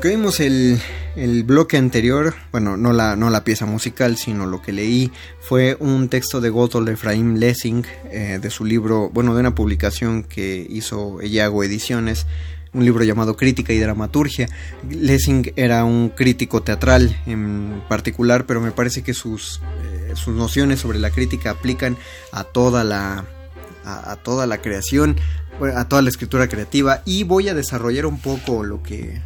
[0.08, 0.80] Vimos el,
[1.16, 5.76] el bloque anterior, bueno, no la, no la pieza musical, sino lo que leí, fue
[5.80, 10.66] un texto de Gotthold Ephraim Lessing, eh, de su libro, bueno, de una publicación que
[10.70, 12.26] hizo Ellago Ediciones,
[12.74, 14.48] un libro llamado Crítica y Dramaturgia.
[14.90, 20.80] Lessing era un crítico teatral en particular, pero me parece que sus, eh, sus nociones
[20.80, 21.98] sobre la crítica aplican
[22.32, 23.26] a toda la,
[23.84, 25.18] a toda la creación,
[25.76, 29.22] a toda la escritura creativa y voy a desarrollar un poco lo que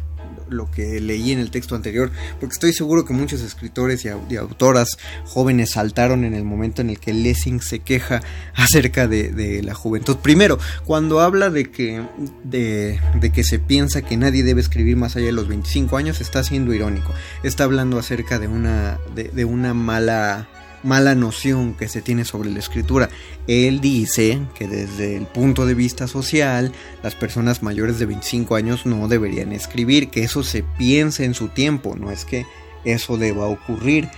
[0.48, 4.96] lo que leí en el texto anterior, porque estoy seguro que muchos escritores y, autoras
[5.24, 8.22] jóvenes saltaron en el momento en el que Lessing se queja
[8.54, 10.16] acerca de, la juventud.
[10.16, 12.02] Primero, cuando habla de que,
[12.44, 13.00] de,
[13.32, 16.72] que se piensa que nadie debe escribir más allá de los 25 años, está siendo
[16.74, 17.12] irónico.
[17.42, 20.48] Está hablando acerca de una, de una mala
[20.82, 23.08] mala noción que se tiene sobre la escritura.
[23.46, 28.86] Él dice que desde el punto de vista social, las personas mayores de 25 años
[28.86, 32.46] no deberían escribir, que eso se piense en su tiempo, no es que
[32.84, 34.08] eso deba ocurrir.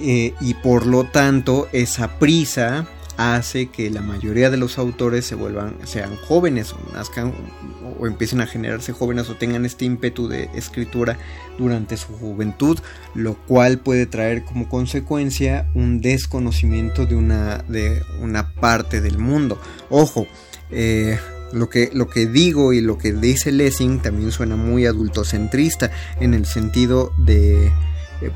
[0.00, 2.86] Eh, y por lo tanto, esa prisa
[3.16, 7.32] hace que la mayoría de los autores se vuelvan, sean jóvenes o nazcan
[7.98, 11.18] o, empiecen a generarse jóvenes o tengan este ímpetu de escritura
[11.58, 12.78] durante su juventud,
[13.14, 19.60] lo cual puede traer como consecuencia un desconocimiento de una, de una parte del mundo.
[19.90, 20.26] Ojo,
[20.70, 21.18] eh,
[21.52, 26.34] lo que, lo que digo y lo que dice Lessing también suena muy adultocentrista en
[26.34, 27.70] el sentido de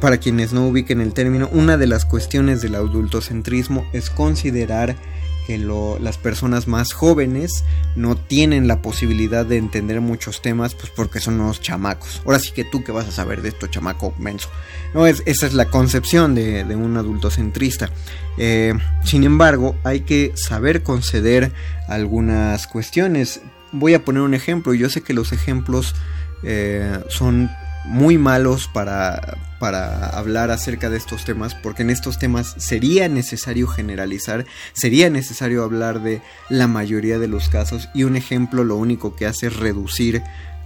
[0.01, 4.97] para quienes no ubiquen el término, una de las cuestiones del adultocentrismo es considerar
[5.49, 7.65] que las personas más jóvenes
[7.97, 12.21] no tienen la posibilidad de entender muchos temas pues porque son unos chamacos.
[12.27, 14.51] Ahora sí que tú que vas a saber de esto, chamaco menso.
[14.93, 17.91] No, es, esa es la concepción de, un adultocentrista.
[18.37, 21.51] Eh, sin embargo, hay que saber conceder
[21.89, 23.41] algunas cuestiones.
[23.73, 24.75] Voy a poner un ejemplo.
[24.75, 25.95] Yo sé que los ejemplos
[26.43, 27.51] eh, son
[27.85, 33.67] muy malos para, para hablar acerca de estos temas, porque en estos temas sería necesario
[33.67, 39.17] generalizar, sería necesario hablar de la mayoría de los casos y un ejemplo lo único
[39.17, 40.23] que hace es reducir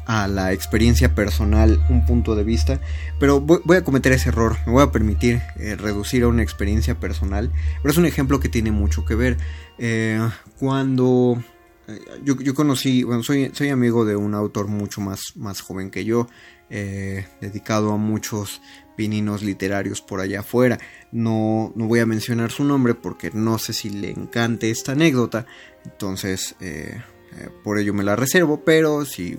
[0.07, 2.81] a la experiencia personal un punto de vista,
[3.19, 6.99] pero voy, a cometer ese error, me voy a permitir eh, reducir a una experiencia
[6.99, 9.37] personal, pero es un ejemplo que tiene mucho que ver.
[9.79, 10.21] Eh,
[10.59, 11.43] cuando
[11.89, 15.91] eh, yo, yo, conocí, bueno, soy, soy amigo de un autor mucho más, más joven
[15.91, 16.29] que yo,
[16.71, 18.63] eh, dedicado a muchos
[18.97, 20.79] pininos literarios por allá afuera.
[21.11, 25.47] No, no, voy a mencionar su nombre porque no sé si le encante esta anécdota,
[25.85, 27.03] entonces eh,
[27.37, 29.39] eh, por ello me la reservo, pero si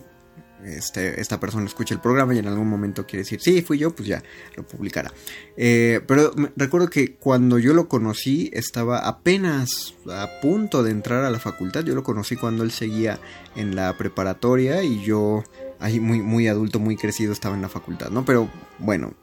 [0.63, 3.95] este, esta persona escucha el programa y en algún momento quiere decir, sí, fui yo,
[3.95, 4.21] pues ya
[4.55, 5.11] lo publicará.
[5.55, 11.39] pero recuerdo que cuando yo lo conocí estaba apenas a punto de entrar a la
[11.39, 13.19] facultad, yo lo conocí cuando él seguía
[13.55, 15.43] en la preparatoria y yo
[15.83, 18.25] ahí muy, muy adulto, muy crecido, estaba en la facultad, ¿no?
[18.25, 19.13] Pero bueno,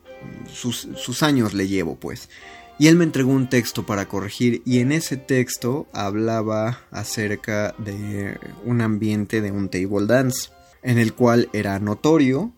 [0.53, 2.29] sus, sus años le llevo, pues.
[2.79, 8.39] Y él me entregó un texto para corregir y en ese texto hablaba acerca de
[8.65, 10.51] un ambiente de un table dance,
[10.83, 12.53] en el cual era notorio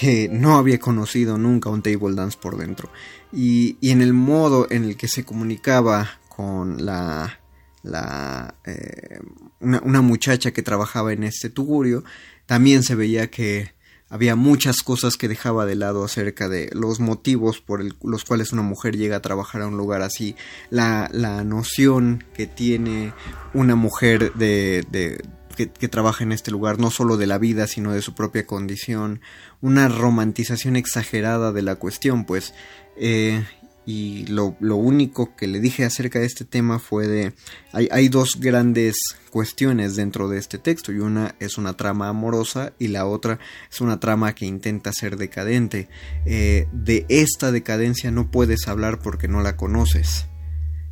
[0.00, 2.90] que no había conocido nunca un table dance por dentro.
[3.32, 7.40] Y, y en el modo en el que se comunicaba con la,
[7.82, 9.20] la eh,
[9.60, 12.04] una, una, muchacha que trabajaba en este tugurio,
[12.46, 13.74] también se veía que
[14.08, 18.62] había muchas cosas que dejaba de lado acerca de los motivos por los cuales una
[18.62, 20.36] mujer llega a trabajar a un lugar así,
[20.70, 23.12] la, la noción que tiene
[23.52, 25.20] una mujer de, de
[25.56, 29.20] que, trabaja en este lugar, no solo de la vida, sino de su propia condición,
[29.60, 32.54] una romantización exagerada de la cuestión, pues,
[32.96, 33.44] eh,
[33.86, 37.32] y lo, lo, único que le dije acerca de este tema fue de
[37.72, 38.96] hay, hay, dos grandes
[39.30, 43.38] cuestiones dentro de este texto y una es una trama amorosa y la otra
[43.70, 45.88] es una trama que intenta ser decadente.
[46.24, 50.26] Eh, de esta decadencia no puedes hablar porque no la conoces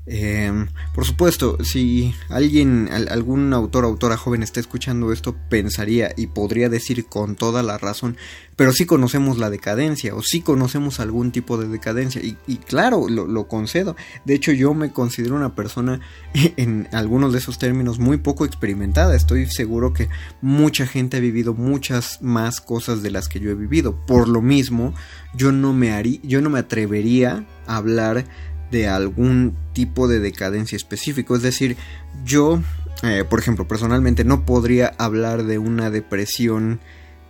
[0.06, 6.26] Em, por supuesto, si alguien, algún autor o autora joven está escuchando esto, pensaría y
[6.26, 8.18] podría decir con toda la razón,
[8.54, 13.26] pero sí conocemos la decadencia o sí conocemos algún tipo de decadencia y, claro, lo,
[13.26, 13.96] lo, concedo.
[14.26, 16.00] De hecho, yo me considero una persona
[16.34, 19.16] en algunos de esos términos muy poco experimentada.
[19.16, 20.10] Estoy seguro que
[20.42, 23.96] mucha gente ha vivido muchas más cosas de las que yo he vivido.
[24.06, 24.94] Por lo mismo,
[25.34, 28.26] yo no me haría, yo no me atrevería a hablar
[28.74, 31.36] de algún tipo de decadencia específico.
[31.36, 31.76] Es decir,
[32.24, 32.60] yo,
[33.04, 36.80] eh, por ejemplo, personalmente no podría hablar de una depresión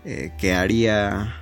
[0.05, 1.35] eh, que haría...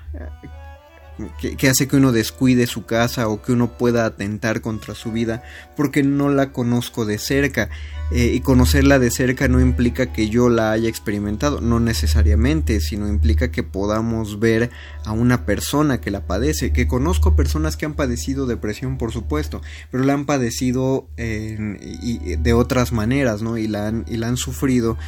[1.39, 5.43] que, hace que uno descuide su casa o que uno pueda atentar contra su vida
[5.77, 7.69] porque no la conozco de cerca.
[8.15, 13.09] Eh, y conocerla de cerca no implica que yo la haya experimentado, no necesariamente, sino
[13.09, 14.71] implica que podamos ver
[15.07, 19.63] a una persona que la padece, que conozco personas que han padecido depresión, por supuesto,
[19.91, 23.57] pero la han padecido de otras maneras, ¿no?
[23.57, 24.99] Y la han, y la han sufrido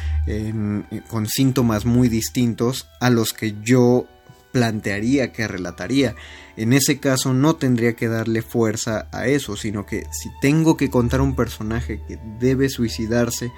[1.07, 4.07] con síntomas muy distintos a los que yo
[4.55, 6.15] plantearía, que relataría.
[6.55, 10.89] En ese caso no tendría que darle fuerza a eso, sino que si tengo que
[10.89, 13.51] contar un personaje que debe suicidarse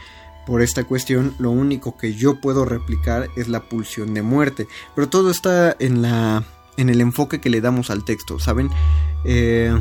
[0.47, 4.67] por esta cuestión, lo único que yo puedo replicar es la pulsión de muerte.
[4.95, 6.43] Pero todo está en la
[6.77, 8.71] en el enfoque que le damos al texto, ¿saben?
[9.23, 9.79] Eh,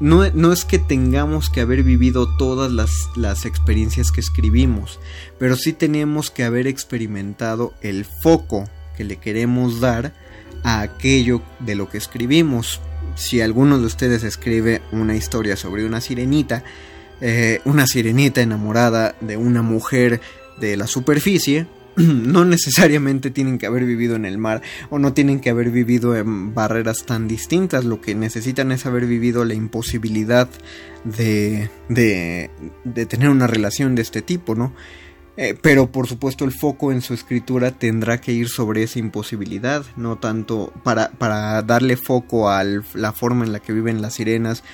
[0.00, 4.98] no, no, es que tengamos que haber vivido todas las, las, experiencias que escribimos,
[5.38, 10.14] pero sí tenemos que haber experimentado el foco que le queremos dar
[10.62, 12.80] a aquello de lo que escribimos.
[13.14, 16.64] Si alguno de ustedes escribe una historia sobre una sirenita,
[17.20, 20.20] eh, una sirenita enamorada de una mujer
[20.58, 25.40] de la superficie, no necesariamente tienen que haber vivido en el mar o no tienen
[25.40, 27.84] que haber vivido en barreras tan distintas.
[27.84, 30.48] Lo que necesitan es haber vivido la imposibilidad
[31.04, 32.50] de, de,
[32.84, 34.72] de tener una relación de este tipo, ¿no?
[35.36, 39.84] Eh, pero por supuesto el foco en su escritura tendrá que ir sobre esa imposibilidad,
[39.96, 44.64] no tanto para, para darle foco a la forma en la que viven las sirenas,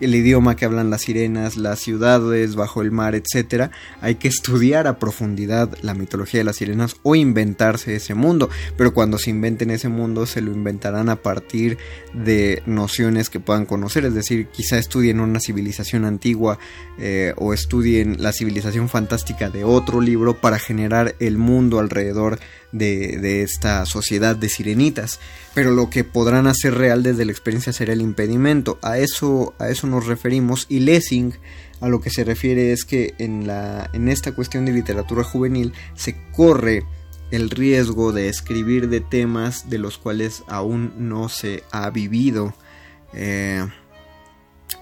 [0.00, 3.70] el idioma que hablan las sirenas, las ciudades bajo el mar, etc.
[4.00, 8.94] Hay que estudiar a profundidad la mitología de las sirenas o inventarse ese mundo, pero
[8.94, 11.76] cuando se inventen ese mundo se lo inventarán a partir
[12.12, 16.58] de nociones que puedan conocer, es decir, quizá estudien una civilización antigua
[16.98, 22.38] eh, o estudien la civilización fantástica de otro libro para generar el mundo alrededor
[22.72, 25.20] de, esta sociedad de sirenitas.
[25.54, 28.78] Pero lo que podrán hacer real desde la experiencia será el impedimento.
[28.82, 30.66] A eso, a eso nos referimos.
[30.68, 31.34] Y Lessing
[31.80, 35.72] a lo que se refiere es que en, la, en esta cuestión de literatura juvenil
[35.94, 36.84] se corre
[37.30, 42.54] el riesgo de escribir de temas de los cuales aún no se ha vivido.
[43.12, 43.66] Eh,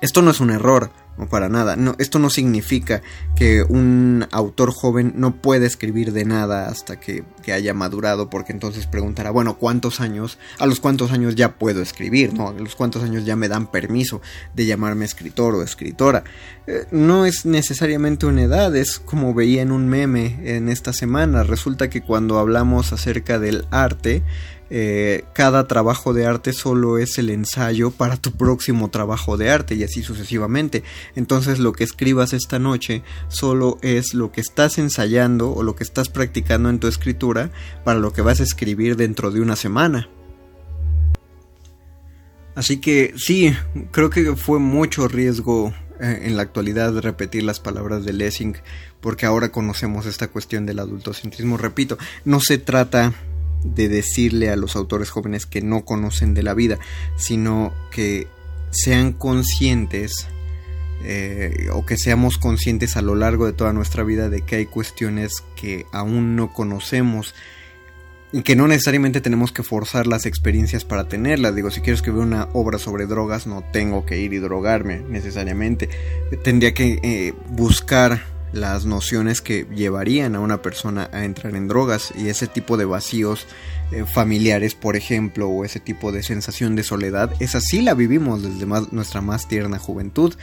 [0.00, 1.76] esto no es un error, no para nada.
[1.76, 3.02] No, esto no significa
[3.36, 8.86] que un autor joven no pueda escribir de nada hasta que, haya madurado, porque entonces
[8.86, 10.38] preguntará, bueno, ¿cuántos años?
[10.58, 12.32] ¿A los cuántos años ya puedo escribir?
[12.32, 12.48] ¿No?
[12.48, 14.22] ¿A los cuántos años ya me dan permiso
[14.54, 16.22] de llamarme escritor o escritora?
[16.66, 21.42] Eh, no es necesariamente una edad, es como veía en un meme en esta semana.
[21.42, 24.22] Resulta que cuando hablamos acerca del arte,
[24.74, 29.74] eh, cada trabajo de arte solo es el ensayo para tu próximo trabajo de arte
[29.74, 30.82] y así sucesivamente.
[31.14, 35.84] Entonces lo que escribas esta noche solo es lo que estás ensayando o lo que
[35.84, 37.50] estás practicando en tu escritura
[37.84, 40.08] para lo que vas a escribir dentro de una semana.
[42.54, 43.54] Así que sí,
[43.90, 48.56] creo que fue mucho riesgo eh, en la actualidad repetir las palabras de Lessing
[49.02, 51.58] porque ahora conocemos esta cuestión del adultocentrismo.
[51.58, 53.12] Repito, no se trata
[53.64, 56.78] de decirle a los autores jóvenes que no conocen de la vida,
[57.16, 58.28] sino que
[58.70, 60.28] sean conscientes
[61.04, 64.66] eh, o que seamos conscientes a lo largo de toda nuestra vida de que hay
[64.66, 67.34] cuestiones que aún no conocemos
[68.32, 71.54] y que no necesariamente tenemos que forzar las experiencias para tenerlas.
[71.54, 75.90] Digo, si quiero escribir una obra sobre drogas, no tengo que ir y drogarme necesariamente.
[76.42, 82.12] Tendría que eh, buscar las nociones que llevarían a una persona a entrar en drogas
[82.16, 83.46] y ese tipo de vacíos
[83.92, 88.42] eh, familiares, por ejemplo, o ese tipo de sensación de soledad, esa sí la vivimos
[88.42, 90.34] desde nuestra más tierna juventud.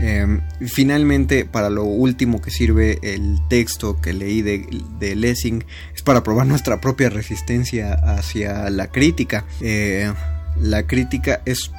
[0.00, 4.66] Em, finalmente, para lo último que sirve el texto que leí de,
[4.98, 9.44] de Lessing es para probar nuestra propia resistencia hacia la crítica.
[9.60, 10.12] Eh,
[10.60, 11.70] la crítica es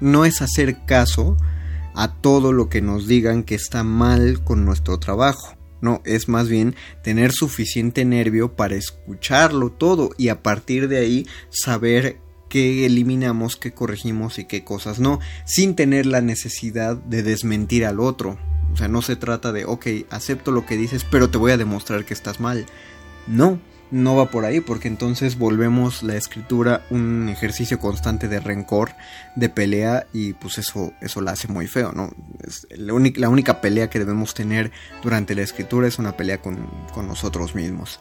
[0.00, 1.36] no es hacer caso,
[1.94, 5.56] a todo lo que nos digan que está mal con nuestro trabajo.
[5.80, 11.26] No, es más bien tener suficiente nervio para escucharlo todo y a partir de ahí
[11.50, 12.18] saber
[12.48, 18.00] qué eliminamos, qué corregimos y qué cosas no, sin tener la necesidad de desmentir al
[18.00, 18.38] otro.
[18.72, 21.56] O sea, no se trata de, ok, acepto lo que dices, pero te voy a
[21.56, 22.66] demostrar que estás mal.
[23.26, 23.58] No,
[23.90, 28.92] no va por ahí, porque entonces volvemos la escritura un ejercicio constante de rencor,
[29.36, 32.10] de pelea, y pues eso, eso la hace muy feo, ¿no?
[32.70, 34.72] La, única, la única pelea que debemos tener
[35.02, 38.00] durante la escritura es una pelea con, con nosotros mismos.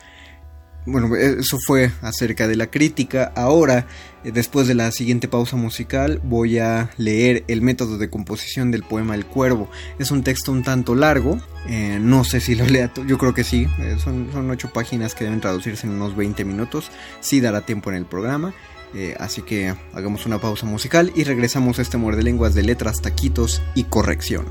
[0.85, 3.31] Bueno, eso fue acerca de la crítica.
[3.35, 3.87] Ahora,
[4.23, 8.83] eh, después de la siguiente pausa musical, voy a leer el método de composición del
[8.83, 9.69] poema El Cuervo.
[9.97, 13.45] Es un texto un tanto largo, eh, no sé si lo lea, yo creo que
[13.45, 17.89] sí, eh, son, ocho páginas que deben traducirse en unos 20 minutos, sí dará tiempo
[17.89, 18.53] en el programa.
[19.17, 23.59] Así que hagamos una pausa musical y regresamos a este muerde lenguas de letras, taquitos
[23.73, 24.45] y corrección.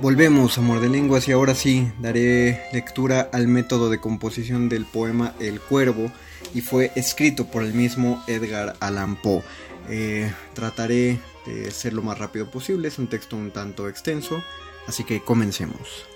[0.00, 5.34] Volvemos a de Lenguas y ahora sí daré lectura al método de composición del poema
[5.40, 6.12] El Cuervo
[6.54, 9.42] y fue escrito por el mismo Edgar Allan Poe.
[9.88, 14.42] Eh, trataré de ser lo más rápido posible, es un texto un tanto extenso,
[14.86, 16.06] así que comencemos.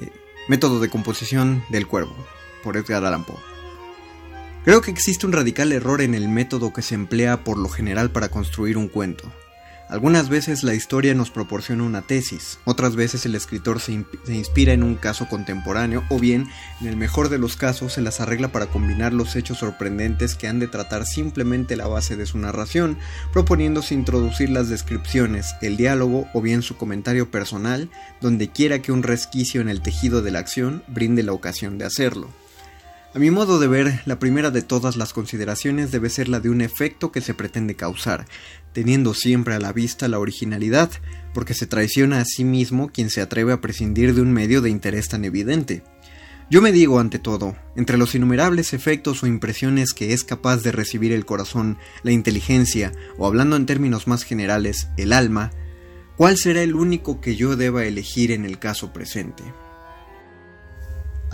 [0.00, 0.10] Eh,
[0.46, 2.14] método de composición del Cuervo
[2.62, 3.40] por Edgar Allan Poe.
[4.64, 8.10] Creo que existe un radical error en el método que se emplea por lo general
[8.10, 9.32] para construir un cuento.
[9.88, 13.92] Algunas veces la historia nos proporciona una tesis, otras veces el escritor se,
[14.26, 16.48] inspira en un caso contemporáneo o bien,
[16.80, 20.48] en el mejor de los casos, se las arregla para combinar los hechos sorprendentes que
[20.48, 22.98] han de tratar simplemente la base de su narración,
[23.32, 27.88] proponiéndose introducir las descripciones, el diálogo o bien su comentario personal,
[28.20, 31.84] donde quiera que un resquicio en el tejido de la acción brinde la ocasión de
[31.84, 32.28] hacerlo.
[33.16, 36.50] A mi modo de ver, la primera de todas las consideraciones debe ser la de
[36.50, 38.26] un efecto que se pretende causar,
[38.74, 40.90] teniendo siempre a la vista la originalidad,
[41.32, 44.68] porque se traiciona a sí mismo quien se atreve a prescindir de un medio de
[44.68, 45.82] interés tan evidente.
[46.50, 50.72] Yo me digo ante todo, entre los innumerables efectos o impresiones que es capaz de
[50.72, 55.52] recibir el corazón, la inteligencia, o hablando en términos más generales, el alma,
[56.18, 59.42] ¿cuál será el único que yo deba elegir en el caso presente?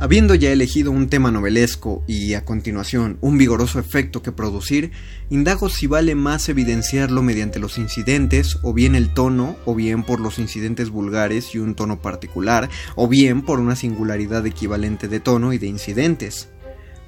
[0.03, 4.91] Habiendo ya elegido un tema novelesco y a continuación un vigoroso efecto que producir,
[5.31, 10.19] indago si vale más evidenciarlo mediante los incidentes, o bien el tono, o bien por
[10.19, 15.53] los incidentes vulgares y un tono particular, o bien por una singularidad equivalente de tono
[15.53, 16.49] y de incidentes.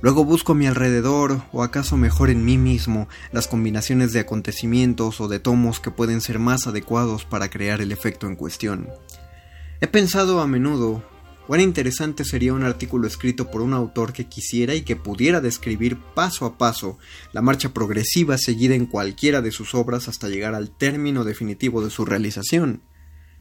[0.00, 5.20] Luego busco a mi alrededor, o acaso mejor en mí mismo, las combinaciones de acontecimientos
[5.20, 8.88] o de tomos que pueden ser más adecuados para crear el efecto en cuestión.
[9.80, 11.02] He pensado a menudo,
[11.46, 15.98] Cuán interesante sería un artículo escrito por un autor que quisiera y que pudiera describir
[16.14, 16.98] paso a paso
[17.32, 21.90] la marcha progresiva seguida en cualquiera de sus obras hasta llegar al término definitivo de
[21.90, 22.80] su realización.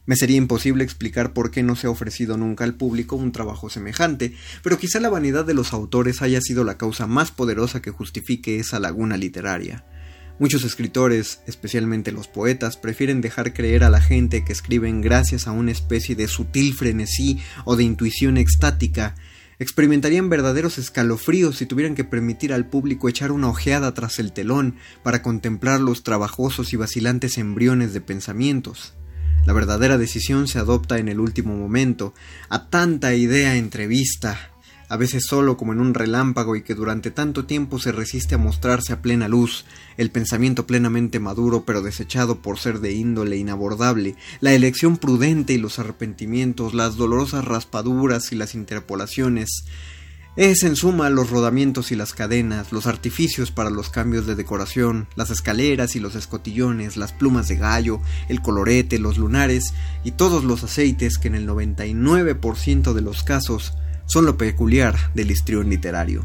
[0.04, 3.70] Me sería imposible explicar por qué no se ha ofrecido nunca al público un trabajo
[3.70, 7.90] semejante, pero quizá la vanidad de los autores haya sido la causa más poderosa que
[7.90, 9.86] justifique esa laguna literaria.
[10.40, 15.52] Muchos escritores, especialmente los poetas, prefieren dejar creer a la gente que escriben gracias a
[15.52, 19.14] una especie de sutil frenesí o de intuición extática.
[19.60, 24.74] Experimentarían verdaderos escalofríos si tuvieran que permitir al público echar una ojeada tras el telón
[25.04, 28.94] para contemplar los trabajosos y vacilantes embriones de pensamientos.
[29.46, 32.12] La verdadera decisión se adopta en el último momento,
[32.48, 34.53] a tanta idea entrevista,
[34.88, 38.38] a veces solo como en un relámpago y que durante tanto tiempo se resiste a
[38.38, 39.64] mostrarse a plena luz,
[39.96, 45.58] el pensamiento plenamente maduro pero desechado por ser de índole inabordable, la elección prudente y
[45.58, 49.64] los arrepentimientos, las dolorosas raspaduras y las interpolaciones,
[50.36, 55.06] es en suma los rodamientos y las cadenas, los artificios para los cambios de decoración,
[55.14, 60.42] las escaleras y los escotillones, las plumas de gallo, el colorete, los lunares y todos
[60.42, 63.74] los aceites que en el 99% de los casos
[64.06, 66.24] son lo peculiar del histrión literario.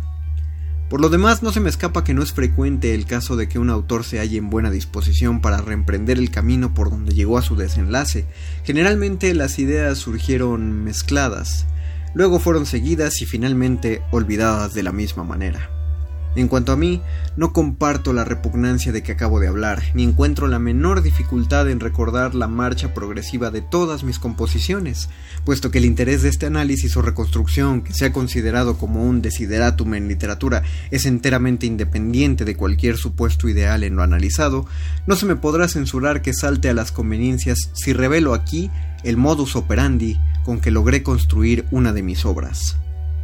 [0.89, 3.59] Por lo demás, no se me escapa que no es frecuente el caso de que
[3.59, 7.43] un autor se halle en buena disposición para reemprender el camino por donde llegó a
[7.43, 8.25] su desenlace.
[8.63, 11.67] Generalmente las ideas surgieron mezcladas,
[12.15, 15.78] luego fueron seguidas y finalmente olvidadas de la misma manera.
[16.39, 17.01] En cuanto a mí,
[17.35, 21.81] no comparto la repugnancia de que acabo de hablar, ni encuentro la menor dificultad en
[21.81, 25.09] recordar la marcha progresiva de todas mis composiciones,
[25.43, 29.21] puesto que el interés de este análisis o reconstrucción, que se ha considerado como un
[29.21, 34.65] desideratum en literatura, es enteramente independiente de cualquier supuesto ideal en lo analizado,
[35.07, 38.71] no se me podrá censurar que salte a las conveniencias si revelo aquí
[39.03, 42.77] el modus operandi con que logré construir una de mis obras.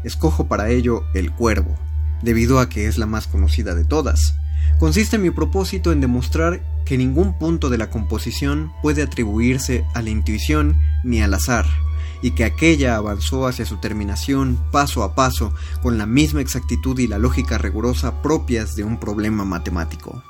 [0.03, 1.84] Escojo para ello El Cuervo
[2.21, 4.35] debido a que es la más conocida de todas.
[4.79, 10.09] Consiste mi propósito en demostrar que ningún punto de la composición puede atribuirse a la
[10.09, 11.65] intuición ni al azar,
[12.21, 17.07] y que aquella avanzó hacia su terminación paso a paso con la misma exactitud y
[17.07, 20.23] la lógica rigurosa propias de un problema matemático.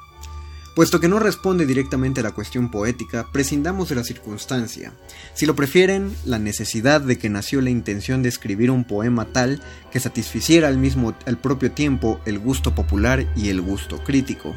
[0.76, 4.91] Puesto que no responde directamente a la cuestión poética, prescindamos de la circunstancia.
[5.34, 9.61] Si lo prefieren, la necesidad de que nació la intención de escribir un poema tal
[9.89, 14.53] que satisficiera al mismo al propio tiempo el gusto popular y el gusto crítico.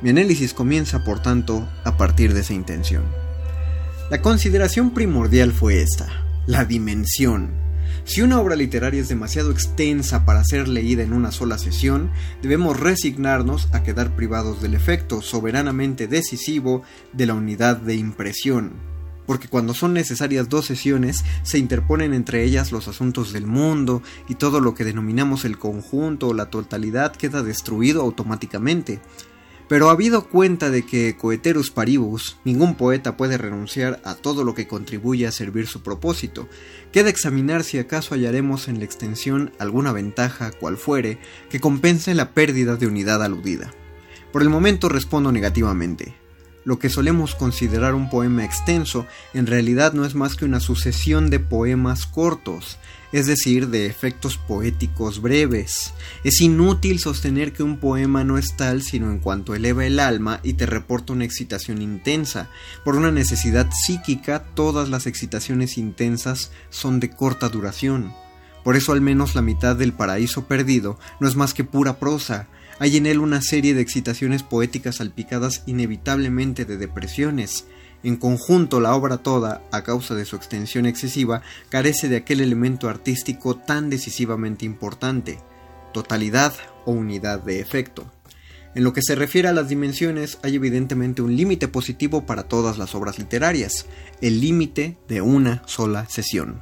[0.00, 3.04] Mi análisis comienza, por tanto, a partir de esa intención.
[4.10, 7.69] La consideración primordial fue esta, la dimensión.
[8.10, 12.10] Si una obra literaria es demasiado extensa para ser leída en una sola sesión,
[12.42, 16.82] debemos resignarnos a quedar privados del efecto soberanamente decisivo
[17.12, 18.72] de la unidad de impresión,
[19.26, 24.34] porque cuando son necesarias dos sesiones se interponen entre ellas los asuntos del mundo y
[24.34, 28.98] todo lo que denominamos el conjunto o la totalidad queda destruido automáticamente,
[29.70, 34.66] pero habido cuenta de que coeterus paribus, ningún poeta puede renunciar a todo lo que
[34.66, 36.48] contribuye a servir su propósito,
[36.90, 42.32] queda examinar si acaso hallaremos en la extensión alguna ventaja, cual fuere, que compense la
[42.32, 43.72] pérdida de unidad aludida.
[44.32, 46.16] Por el momento respondo negativamente.
[46.64, 51.30] Lo que solemos considerar un poema extenso en realidad no es más que una sucesión
[51.30, 52.76] de poemas cortos,
[53.12, 55.92] es decir, de efectos poéticos breves.
[56.24, 60.40] Es inútil sostener que un poema no es tal sino en cuanto eleva el alma
[60.42, 62.50] y te reporta una excitación intensa.
[62.84, 68.12] Por una necesidad psíquica, todas las excitaciones intensas son de corta duración.
[68.64, 72.48] Por eso al menos la mitad del paraíso perdido no es más que pura prosa,
[72.80, 77.66] hay en él una serie de excitaciones poéticas salpicadas inevitablemente de depresiones,
[78.02, 82.88] en conjunto, la obra toda, a causa de su extensión excesiva, carece de aquel elemento
[82.88, 85.38] artístico tan decisivamente importante,
[85.92, 86.54] totalidad
[86.86, 88.10] o unidad de efecto.
[88.74, 92.78] En lo que se refiere a las dimensiones, hay evidentemente un límite positivo para todas
[92.78, 93.86] las obras literarias,
[94.20, 96.60] el límite de una sola sesión.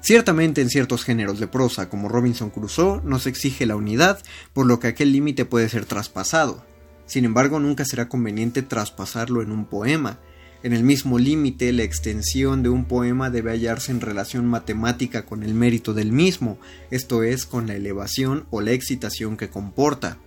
[0.00, 4.64] Ciertamente en ciertos géneros de prosa, como Robinson Crusoe, no se exige la unidad, por
[4.64, 6.64] lo que aquel límite puede ser traspasado.
[7.06, 10.18] Sin embargo, nunca será conveniente traspasarlo en un poema,
[10.66, 15.44] en el mismo límite, la extensión de un poema debe hallarse en relación matemática con
[15.44, 16.58] el mérito del mismo,
[16.90, 20.18] esto es, con la elevación o la excitación que comporta.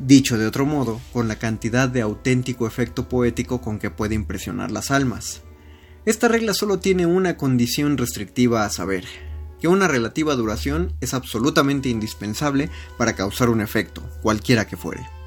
[0.00, 4.72] Dicho de otro modo, con la cantidad de auténtico efecto poético con que puede impresionar
[4.72, 5.42] las almas.
[6.04, 9.04] Esta regla solo tiene una condición restrictiva a saber,
[9.60, 15.19] que una relativa duración es absolutamente indispensable para causar un efecto, cualquiera que fuere.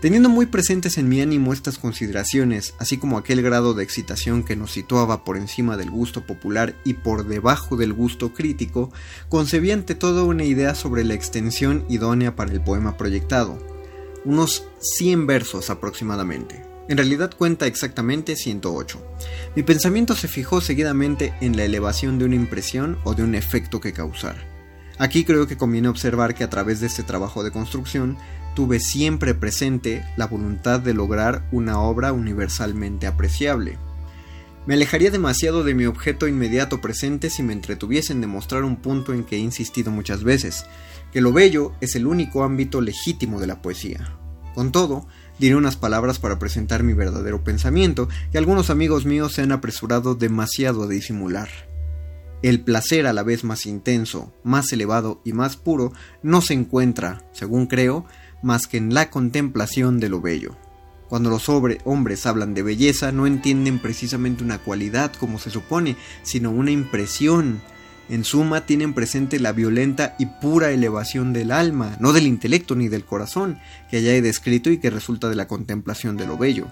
[0.00, 4.56] Teniendo muy presentes en mi ánimo estas consideraciones, así como aquel grado de excitación que
[4.56, 8.90] nos situaba por encima del gusto popular y por debajo del gusto crítico,
[9.28, 13.58] concebí ante todo una idea sobre la extensión idónea para el poema proyectado,
[14.24, 16.64] unos 100 versos aproximadamente.
[16.88, 19.06] En realidad cuenta exactamente 108.
[19.54, 23.82] Mi pensamiento se fijó seguidamente en la elevación de una impresión o de un efecto
[23.82, 24.48] que causar.
[24.98, 28.18] Aquí creo que conviene observar que a través de este trabajo de construcción
[28.60, 33.78] tuve siempre presente la voluntad de lograr una obra universalmente apreciable.
[34.66, 39.14] Me alejaría demasiado de mi objeto inmediato presente si me entretuviese en demostrar un punto
[39.14, 40.66] en que he insistido muchas veces,
[41.10, 44.14] que lo bello es el único ámbito legítimo de la poesía.
[44.54, 45.06] Con todo,
[45.38, 50.16] diré unas palabras para presentar mi verdadero pensamiento, que algunos amigos míos se han apresurado
[50.16, 51.48] demasiado a disimular.
[52.42, 55.92] El placer a la vez más intenso, más elevado y más puro
[56.22, 58.06] no se encuentra, según creo,
[58.42, 60.56] más que en la contemplación de lo bello.
[61.08, 66.50] Cuando los hombres hablan de belleza no entienden precisamente una cualidad como se supone, sino
[66.52, 67.60] una impresión.
[68.08, 72.88] En suma, tienen presente la violenta y pura elevación del alma, no del intelecto ni
[72.88, 73.58] del corazón,
[73.90, 76.68] que ya he descrito y que resulta de la contemplación de lo bello.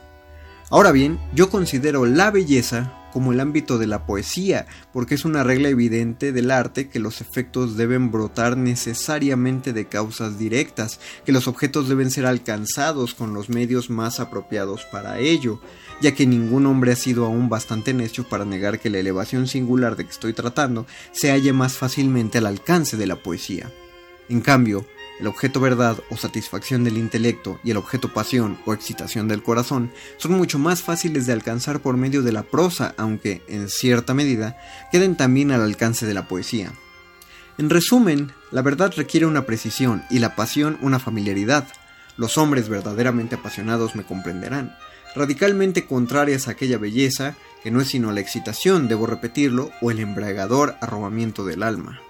[0.71, 5.43] Ahora bien, yo considero la belleza como el ámbito de la poesía, porque es una
[5.43, 11.49] regla evidente del arte que los efectos deben brotar necesariamente de causas directas, que los
[11.49, 15.61] objetos deben ser alcanzados con los medios más apropiados para ello,
[16.01, 19.97] ya que ningún hombre ha sido aún bastante necio para negar que la elevación singular
[19.97, 23.73] de que estoy tratando se halle más fácilmente al alcance de la poesía.
[24.29, 24.87] En cambio,
[25.21, 29.91] el objeto verdad o satisfacción del intelecto y el objeto pasión o excitación del corazón
[30.17, 34.57] son mucho más fáciles de alcanzar por medio de la prosa, aunque, en cierta medida,
[34.93, 36.73] queden también al alcance de la poesía.
[37.59, 41.67] En resumen, la verdad requiere una precisión y la pasión una familiaridad.
[42.17, 44.77] Los hombres verdaderamente apasionados me comprenderán.
[45.17, 49.99] Radicalmente contrarias a aquella belleza, que no es sino la excitación, debo repetirlo, o el
[49.99, 52.01] embriagador arrobamiento del alma.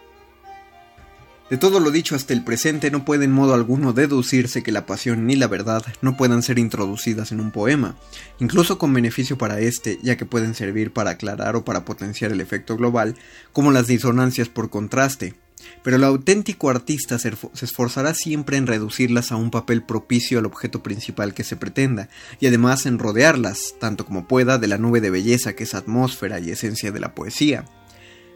[1.51, 4.85] De todo lo dicho hasta el presente no puede en modo alguno deducirse que la
[4.85, 7.97] pasión ni la verdad no puedan ser introducidas en un poema,
[8.39, 12.43] incluso con beneficio para éste, ya que pueden servir para aclarar o para potenciar el
[12.43, 13.15] efecto global,
[13.55, 15.37] como las disonancias por contraste.
[15.83, 17.33] Pero el auténtico artista se
[17.63, 22.47] esforzará siempre en reducirlas a un papel propicio al objeto principal que se pretenda, y
[22.47, 26.51] además en rodearlas, tanto como pueda, de la nube de belleza que es atmósfera y
[26.51, 27.65] esencia de la poesía.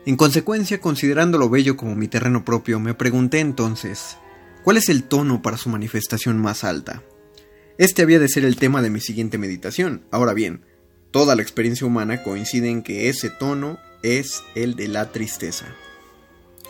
[0.05, 4.17] En consecuencia, considerando lo bello como mi terreno propio, me pregunté entonces,
[4.65, 7.05] ¿cuál es el tono para su manifestación más alta?
[7.79, 10.03] Este había de ser el tema de mi siguiente meditación.
[10.11, 10.65] Ahora bien,
[11.13, 15.67] toda la experiencia humana coincide en que ese tono es el de la tristeza.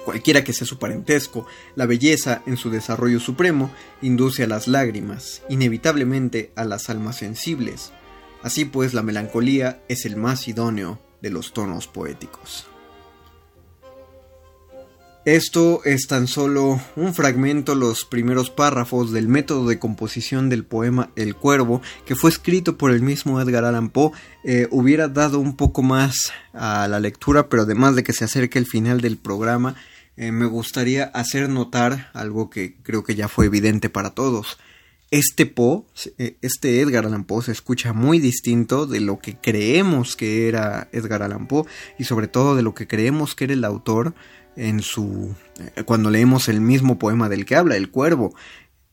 [0.05, 3.73] Cualquiera que sea su parentesco, la belleza en su desarrollo supremo
[4.03, 7.93] induce a las lágrimas, inevitablemente a las almas sensibles.
[8.43, 12.67] Así pues, la melancolía es el más idóneo de los tonos poéticos.
[15.25, 21.11] Esto es tan solo un fragmento, los primeros párrafos del método de composición del poema
[21.15, 24.11] El Cuervo, que fue escrito por el mismo Edgar Allan Poe.
[24.43, 28.59] Eh, hubiera dado un poco más a la lectura, pero además de que se acerque
[28.59, 29.77] el final del programa,
[30.17, 34.59] eh, me gustaría hacer notar algo que creo que ya fue evidente para todos.
[35.13, 35.85] Este Poe,
[36.19, 40.89] eh, este Edgar Allan Poe se escucha muy distinto de lo que creemos que era
[40.91, 41.65] Edgar Allan Poe
[41.97, 44.15] y sobre todo de lo que creemos que era el autor
[44.57, 48.35] en su eh, cuando leemos el mismo poema del que habla, El Cuervo.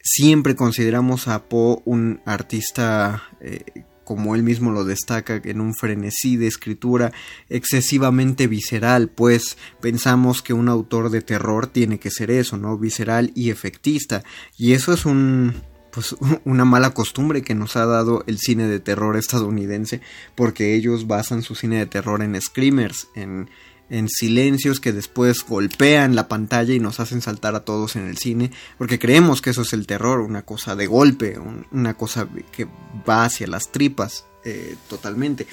[0.01, 6.35] Siempre consideramos a Poe un artista eh, como él mismo lo destaca, en un frenesí
[6.35, 7.13] de escritura
[7.47, 12.75] excesivamente visceral, pues pensamos que un autor de terror tiene que ser eso, ¿no?
[12.75, 14.23] Visceral y efectista.
[14.57, 18.79] Y eso es un, pues una mala costumbre que nos ha dado el cine de
[18.79, 20.01] terror estadounidense,
[20.33, 23.51] porque ellos basan su cine de terror en screamers, en
[23.89, 28.17] en silencios que después golpean la pantalla y nos hacen saltar a todos en el
[28.17, 31.37] cine, porque creemos que eso es el terror, una cosa de golpe,
[31.71, 32.67] una cosa que
[33.07, 35.47] va hacia las tripas eh, totalmente.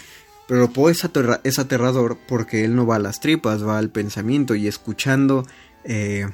[0.46, 1.04] Pero Poe es,
[1.58, 5.44] aterrador porque él no va a las tripas, va al pensamiento y escuchando
[5.82, 6.28] eh,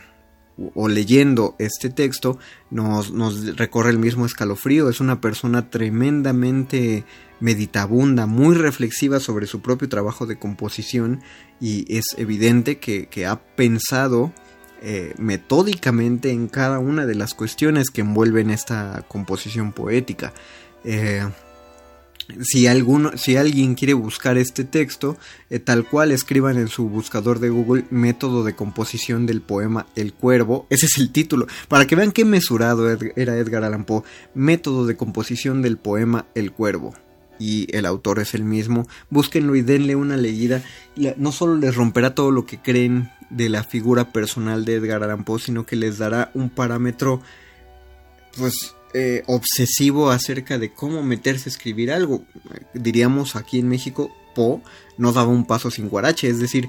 [0.75, 2.39] o leyendo este texto
[2.71, 3.11] nos,
[3.57, 4.89] recorre el mismo escalofrío.
[4.89, 7.05] Es una persona tremendamente
[7.41, 11.23] meditabunda, muy reflexiva sobre su propio trabajo de composición
[11.61, 14.33] y es evidente que, ha pensado
[14.81, 20.33] eh, metódicamente en cada una de las cuestiones que envuelven esta composición poética.
[20.85, 21.25] Eh,
[22.41, 25.17] si, alguno, si alguien quiere buscar este texto,
[25.51, 30.13] eh, tal cual escriban en su buscador de Google método de composición del poema El
[30.13, 30.67] Cuervo.
[30.71, 31.47] Ese es el título.
[31.69, 34.03] Para que vean qué mesurado era Edgar Allan Poe.
[34.35, 36.95] Método de composición del poema El Cuervo
[37.39, 40.63] y el autor es el mismo, búsquenlo y denle una leída.
[41.17, 45.25] No solo les romperá todo lo que creen de la figura personal de Edgar Allan
[45.25, 47.21] Poe, sino que les dará un parámetro
[48.37, 52.25] pues eh, obsesivo acerca de cómo meterse a escribir algo.
[52.75, 54.63] Diríamos aquí en México, Po
[54.99, 56.69] no daba un paso sin guarache, es decir,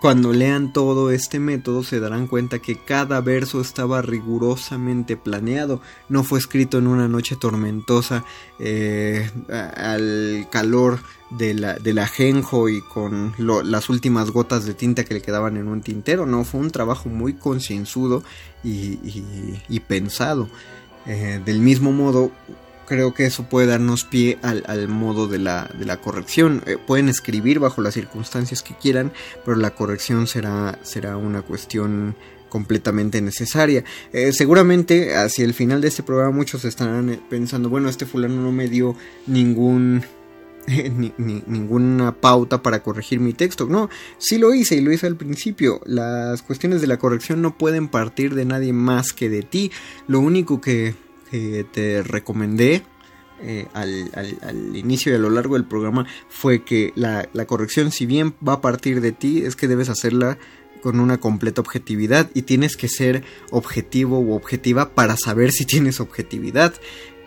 [0.00, 6.22] cuando lean todo este método se darán cuenta que cada verso estaba rigurosamente planeado, no
[6.22, 8.24] fue escrito en una noche tormentosa
[8.60, 11.00] eh, al calor
[11.30, 15.66] de la, del ajenjo y con las últimas gotas de tinta que le quedaban en
[15.66, 18.22] un tintero, no, fue un trabajo muy concienzudo
[18.62, 20.48] y, pensado.
[21.06, 22.30] Eh, del mismo modo,
[22.86, 26.62] creo que eso puede darnos pie al, modo de la, de la corrección.
[26.66, 29.12] Eh, pueden escribir bajo las circunstancias que quieran,
[29.44, 32.14] pero la corrección será, será una cuestión
[32.48, 33.82] completamente necesaria.
[34.12, 38.52] Eh, seguramente hacia el final de este programa muchos estarán pensando, bueno, este fulano no
[38.52, 38.94] me dio
[39.26, 40.04] ningún...
[41.46, 43.66] ninguna pauta para corregir mi texto.
[43.66, 45.80] No, sí lo hice y lo hice al principio.
[45.84, 49.70] Las cuestiones de la corrección no pueden partir de nadie más que de ti.
[50.06, 50.94] Lo único que
[51.72, 52.82] te recomendé
[53.44, 58.34] eh, al, inicio y a lo largo del programa fue que la, corrección, si bien
[58.46, 60.38] va a partir de ti, es que debes hacerla
[60.80, 65.98] con una completa objetividad y tienes que ser objetivo u objetiva para saber si tienes
[65.98, 66.74] objetividad.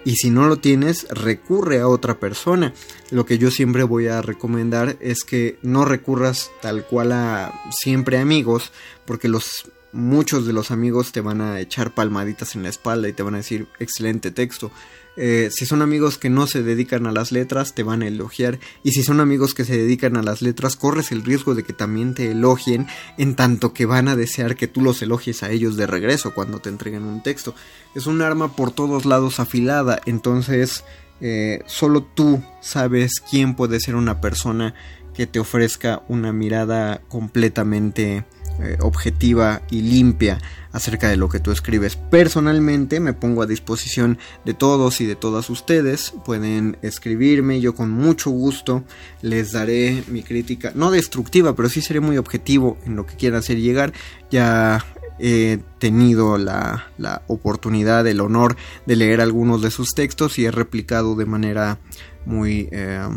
[0.05, 2.73] Y si no lo tienes, recurre a otra persona.
[3.09, 8.19] Lo que yo siempre voy a recomendar es que no recurras tal cual a siempre
[8.19, 8.71] amigos,
[9.05, 13.13] porque los muchos de los amigos te van a echar palmaditas en la espalda y
[13.13, 14.71] te van a decir excelente texto.
[15.18, 18.59] Eh, si son amigos que no se dedican a las letras, te van a elogiar.
[18.84, 21.74] Y si son amigos que se dedican a las letras, corres el riesgo de que
[21.74, 22.88] también te elogien,
[23.18, 26.59] en tanto que van a desear que tú los elogies a ellos de regreso cuando
[26.59, 27.55] te entreguen un texto.
[27.95, 30.84] Es un arma por todos lados afilada, entonces
[31.22, 34.74] eh, solo tú sabes quién puede ser una persona
[35.13, 38.26] que te ofrezca una mirada completamente
[38.61, 40.39] eh, objetiva y limpia
[40.71, 41.95] acerca de lo que tú escribes.
[41.95, 46.13] Personalmente me pongo a disposición de todos y de todas ustedes.
[46.25, 48.83] Pueden escribirme, yo con mucho gusto
[49.21, 53.39] les daré mi crítica, no destructiva, pero sí seré muy objetivo en lo que quieran
[53.39, 53.93] hacer llegar.
[54.31, 54.85] Ya
[55.19, 60.51] he tenido la, la oportunidad, el honor de leer algunos de sus textos y he
[60.51, 61.77] replicado de manera
[62.25, 62.67] muy...
[62.71, 63.07] Eh,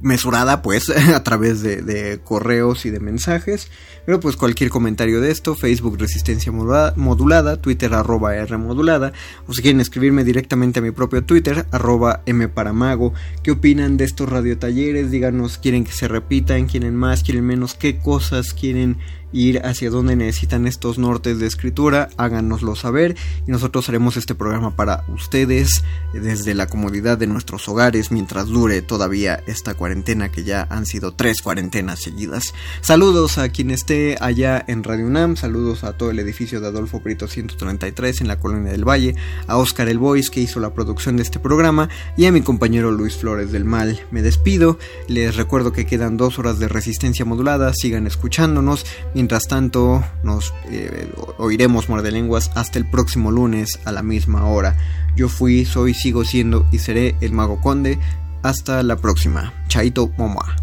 [0.00, 3.70] mesurada pues a través de, correos y de mensajes.
[4.06, 9.12] Pero pues cualquier comentario de esto Facebook Resistencia Modulada Twitter arroba R modulada.
[9.46, 14.04] O si quieren escribirme directamente a mi propio Twitter arroba M Paramago qué opinan de
[14.04, 18.98] estos radiotalleres díganos quieren que se repitan quieren más quieren menos qué cosas quieren
[19.32, 23.16] ir hacia donde necesitan estos nortes de escritura, háganoslo saber
[23.46, 28.82] y nosotros haremos este programa para ustedes desde la comodidad de nuestros hogares mientras dure
[28.82, 32.54] todavía esta cuarentena que ya han sido tres cuarentenas seguidas.
[32.80, 37.00] Saludos a quien esté allá en Radio UNAM, saludos a todo el edificio de Adolfo
[37.02, 39.14] Prieto 133 en la Colonia del Valle,
[39.46, 42.90] a Oscar El Voice que hizo la producción de este programa y a mi compañero
[42.90, 44.00] Luis Flores del Mal.
[44.10, 48.86] Me despido, les recuerdo que quedan dos horas de resistencia modulada, sigan escuchándonos,
[49.18, 54.76] mientras tanto nos eh, oiremos muerde lenguas hasta el próximo lunes a la misma hora.
[55.16, 57.98] Yo fui, soy, sigo siendo y seré el Mago Conde.
[58.44, 59.52] Hasta la próxima.
[59.66, 60.54] Chaito Momoa.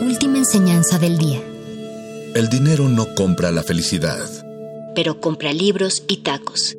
[0.00, 1.40] Última enseñanza del día.
[2.34, 4.28] El dinero no compra la felicidad.
[4.96, 6.76] Pero compra libros y tacos.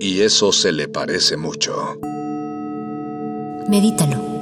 [0.00, 1.98] Y eso se le parece mucho.
[3.68, 4.41] Medítalo.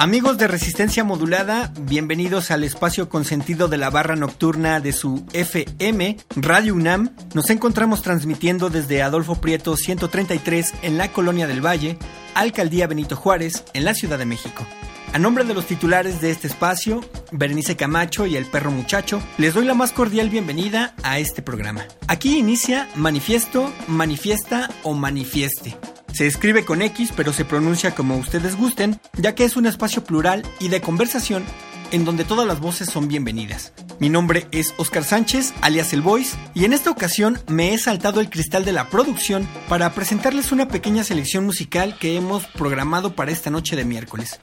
[0.00, 6.16] Amigos de Resistencia Modulada, bienvenidos al espacio consentido de la barra nocturna de su FM,
[6.36, 7.10] Radio UNAM.
[7.34, 11.98] Nos encontramos transmitiendo desde Adolfo Prieto 133 en la Colonia del Valle,
[12.34, 14.66] Alcaldía Benito Juárez, en la Ciudad de México.
[15.12, 19.52] A nombre de los titulares de este espacio, Berenice Camacho y el perro muchacho, les
[19.52, 21.84] doy la más cordial bienvenida a este programa.
[22.06, 25.76] Aquí inicia Manifiesto, Manifiesta o Manifieste.
[26.12, 30.04] Se escribe con X, pero se pronuncia como ustedes gusten, ya que es un espacio
[30.04, 31.44] plural y de conversación
[31.92, 33.72] en donde todas las voces son bienvenidas.
[33.98, 38.20] Mi nombre es Oscar Sánchez, alias El Voice, y en esta ocasión me he saltado
[38.20, 43.32] el cristal de la producción para presentarles una pequeña selección musical que hemos programado para
[43.32, 44.40] esta noche de miércoles.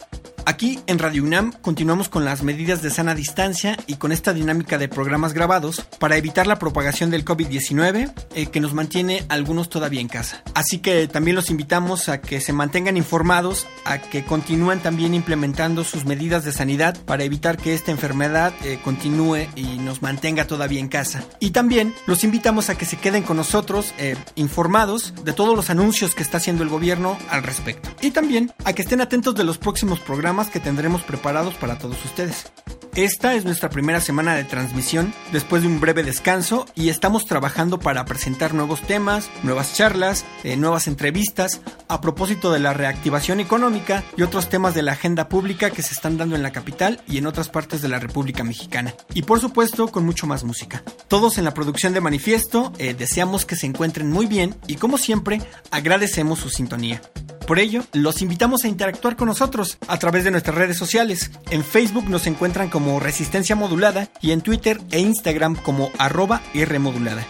[0.49, 4.77] Aquí en Radio UNAM continuamos con las medidas de sana distancia y con esta dinámica
[4.77, 9.99] de programas grabados para evitar la propagación del COVID-19 eh, que nos mantiene algunos todavía
[9.99, 10.43] en casa.
[10.53, 15.83] Así que también los invitamos a que se mantengan informados, a que continúen también implementando
[15.83, 20.79] sus medidas de sanidad para evitar que esta enfermedad eh, continúe y nos mantenga todavía
[20.79, 21.25] en casa.
[21.41, 25.69] Y también los invitamos a que se queden con nosotros eh, informados de todos los
[25.69, 27.89] anuncios que está haciendo el gobierno al respecto.
[27.99, 32.03] Y también a que estén atentos de los próximos programas que tendremos preparados para todos
[32.05, 32.51] ustedes.
[32.97, 37.77] Esta es nuestra primera semana de transmisión después de un breve descanso y estamos trabajando
[37.79, 44.03] para presentar nuevos temas, nuevas charlas, eh, nuevas entrevistas a propósito de la reactivación económica
[44.17, 47.19] y otros temas de la agenda pública que se están dando en la capital y
[47.19, 48.95] en otras partes de la República Mexicana.
[49.13, 50.81] Y por supuesto con mucho más música.
[51.07, 54.97] Todos en la producción de Manifiesto eh, deseamos que se encuentren muy bien y como
[54.97, 56.99] siempre agradecemos su sintonía.
[57.47, 61.31] Por ello, los invitamos a interactuar con nosotros a través de nuestras redes sociales.
[61.49, 67.25] En Facebook nos encuentran como Resistencia Modulada y en Twitter e Instagram como arroba Rmodulada.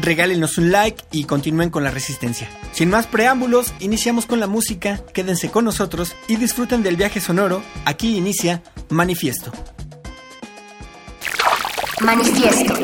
[0.00, 2.48] Regálenos un like y continúen con la resistencia.
[2.72, 7.62] Sin más preámbulos, iniciamos con la música, quédense con nosotros y disfruten del viaje sonoro.
[7.84, 9.52] Aquí inicia Manifiesto.
[12.00, 12.74] Manifiesto.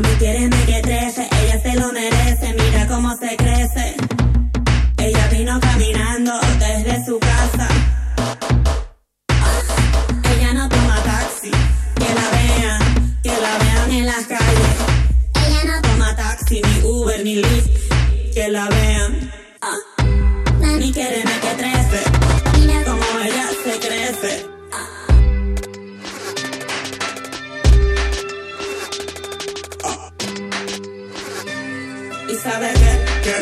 [0.00, 3.96] Mami, quiere que trece, ella se lo merece, mira cómo se crece.
[4.96, 7.68] Ella vino caminando desde su casa.
[10.36, 11.50] Ella no toma taxi,
[11.96, 14.76] que la vean, que la vean en las calles.
[15.48, 17.92] Ella no toma taxi, ni Uber, ni Lyft,
[18.34, 19.32] que la vean.
[19.62, 19.78] Ah.
[20.60, 21.77] Mami, quiere que trece,
[32.50, 32.92] sabe qué?
[33.24, 33.36] ¿Qué?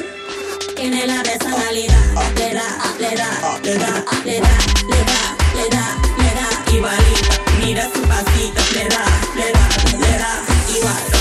[0.74, 2.04] tiene la personalidad.
[2.36, 3.28] Le da, le da,
[3.62, 4.54] le da, le da,
[4.84, 5.22] le da,
[5.54, 5.84] le da,
[6.18, 6.46] le da,
[6.76, 7.34] igualito.
[7.60, 9.04] Mira su pasito, le da,
[9.38, 9.64] le da,
[10.02, 10.32] le da,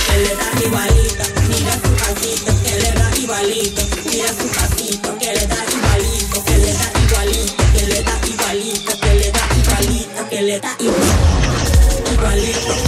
[0.07, 1.23] que le da igualito.
[1.49, 3.81] Mira su pasito, que le da igualito.
[4.09, 8.91] Mira su pasito, que le da igualito, que le da igualito, que le da igualito,
[8.99, 10.71] que le da igualito, que le da
[12.13, 12.84] igualito.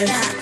[0.00, 0.37] Igualito.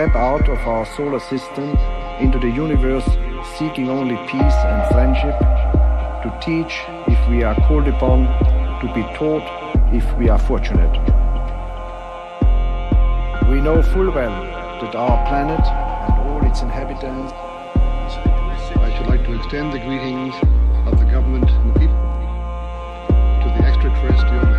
[0.00, 1.76] Step out of our solar system
[2.20, 3.04] into the universe
[3.58, 5.38] seeking only peace and friendship,
[6.22, 8.24] to teach if we are called upon,
[8.80, 9.44] to be taught
[9.92, 10.90] if we are fortunate.
[13.50, 14.40] We know full well
[14.80, 17.34] that our planet and all its inhabitants.
[18.80, 20.34] I should like to extend the greetings
[20.86, 22.00] of the government and the people
[23.42, 24.49] to the extraterrestrial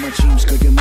[0.00, 0.73] my dreams, girl,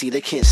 [0.00, 0.46] See, they can't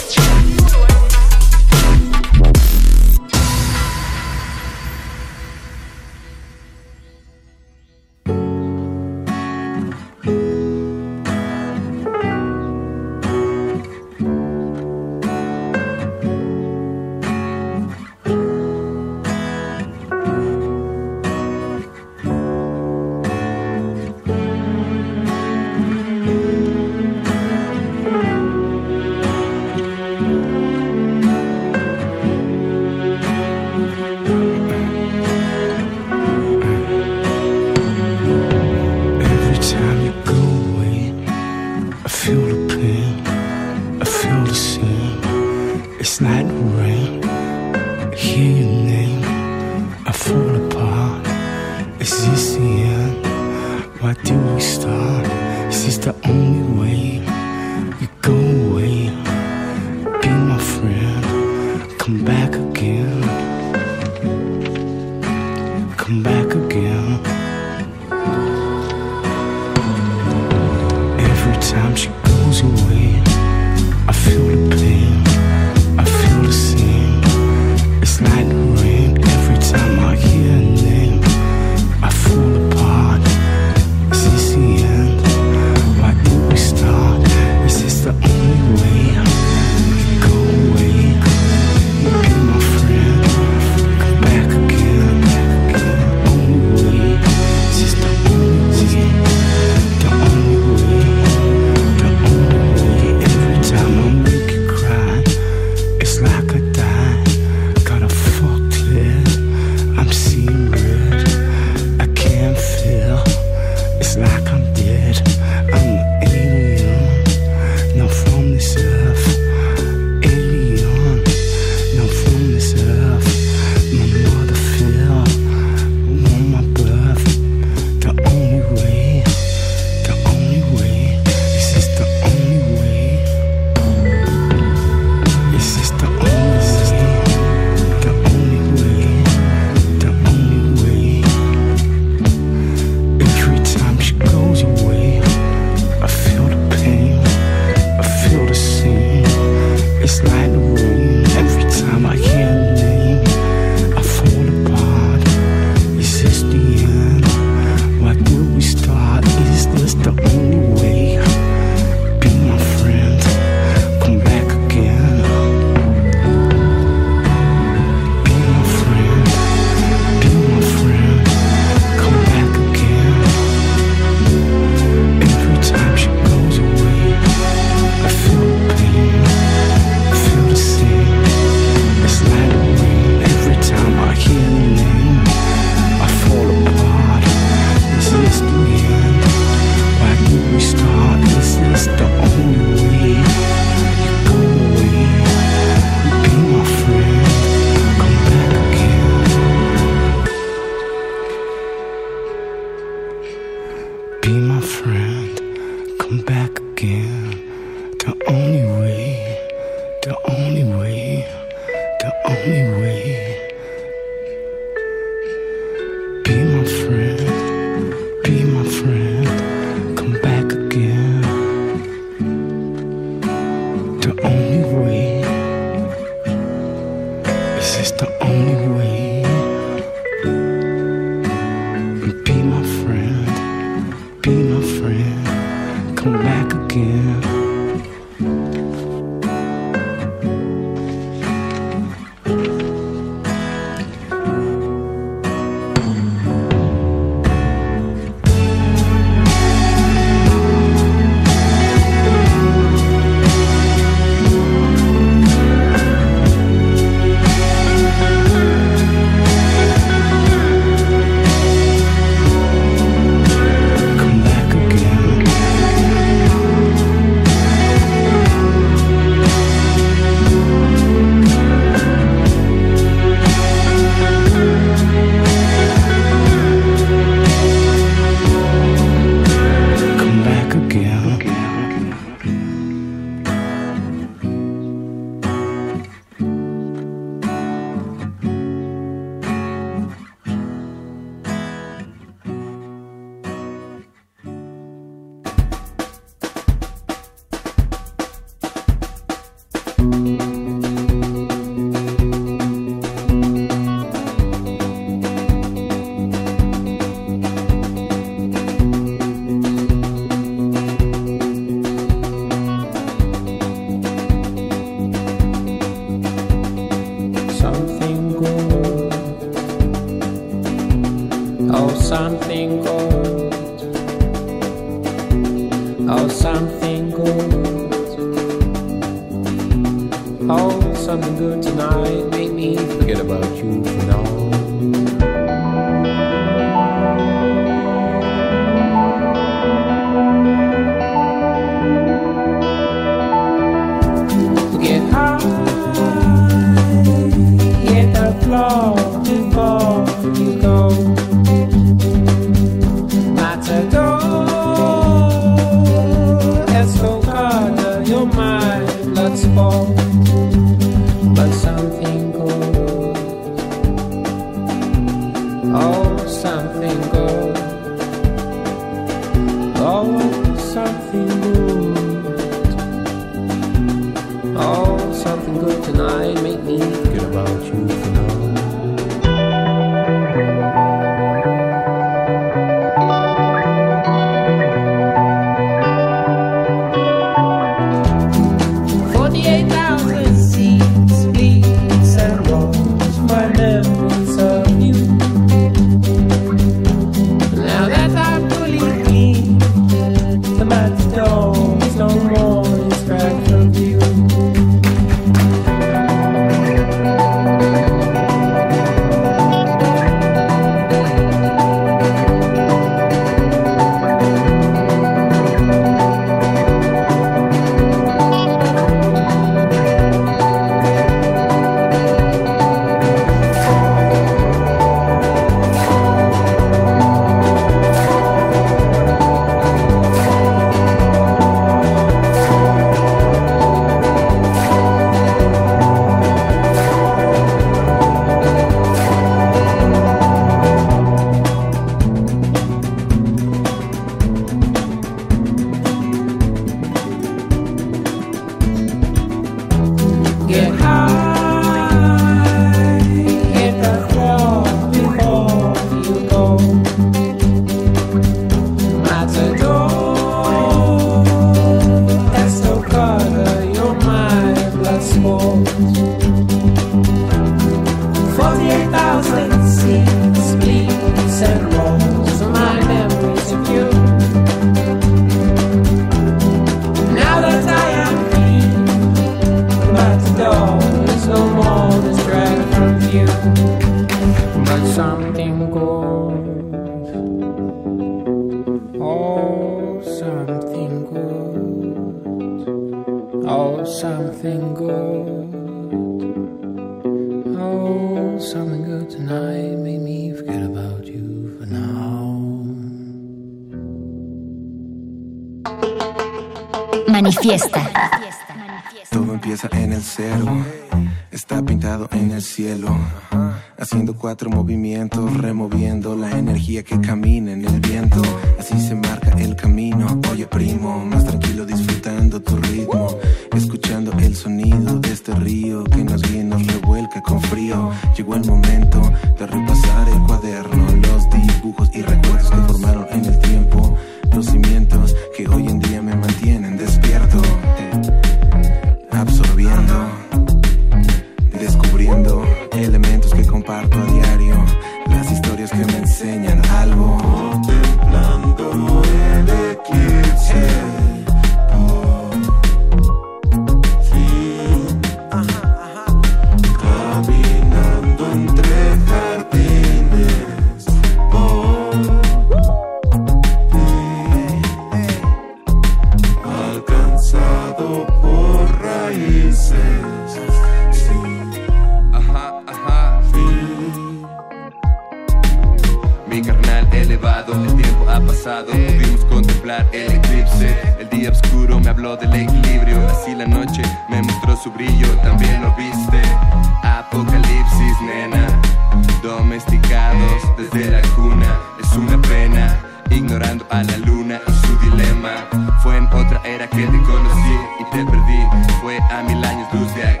[599.51, 600.00] tus de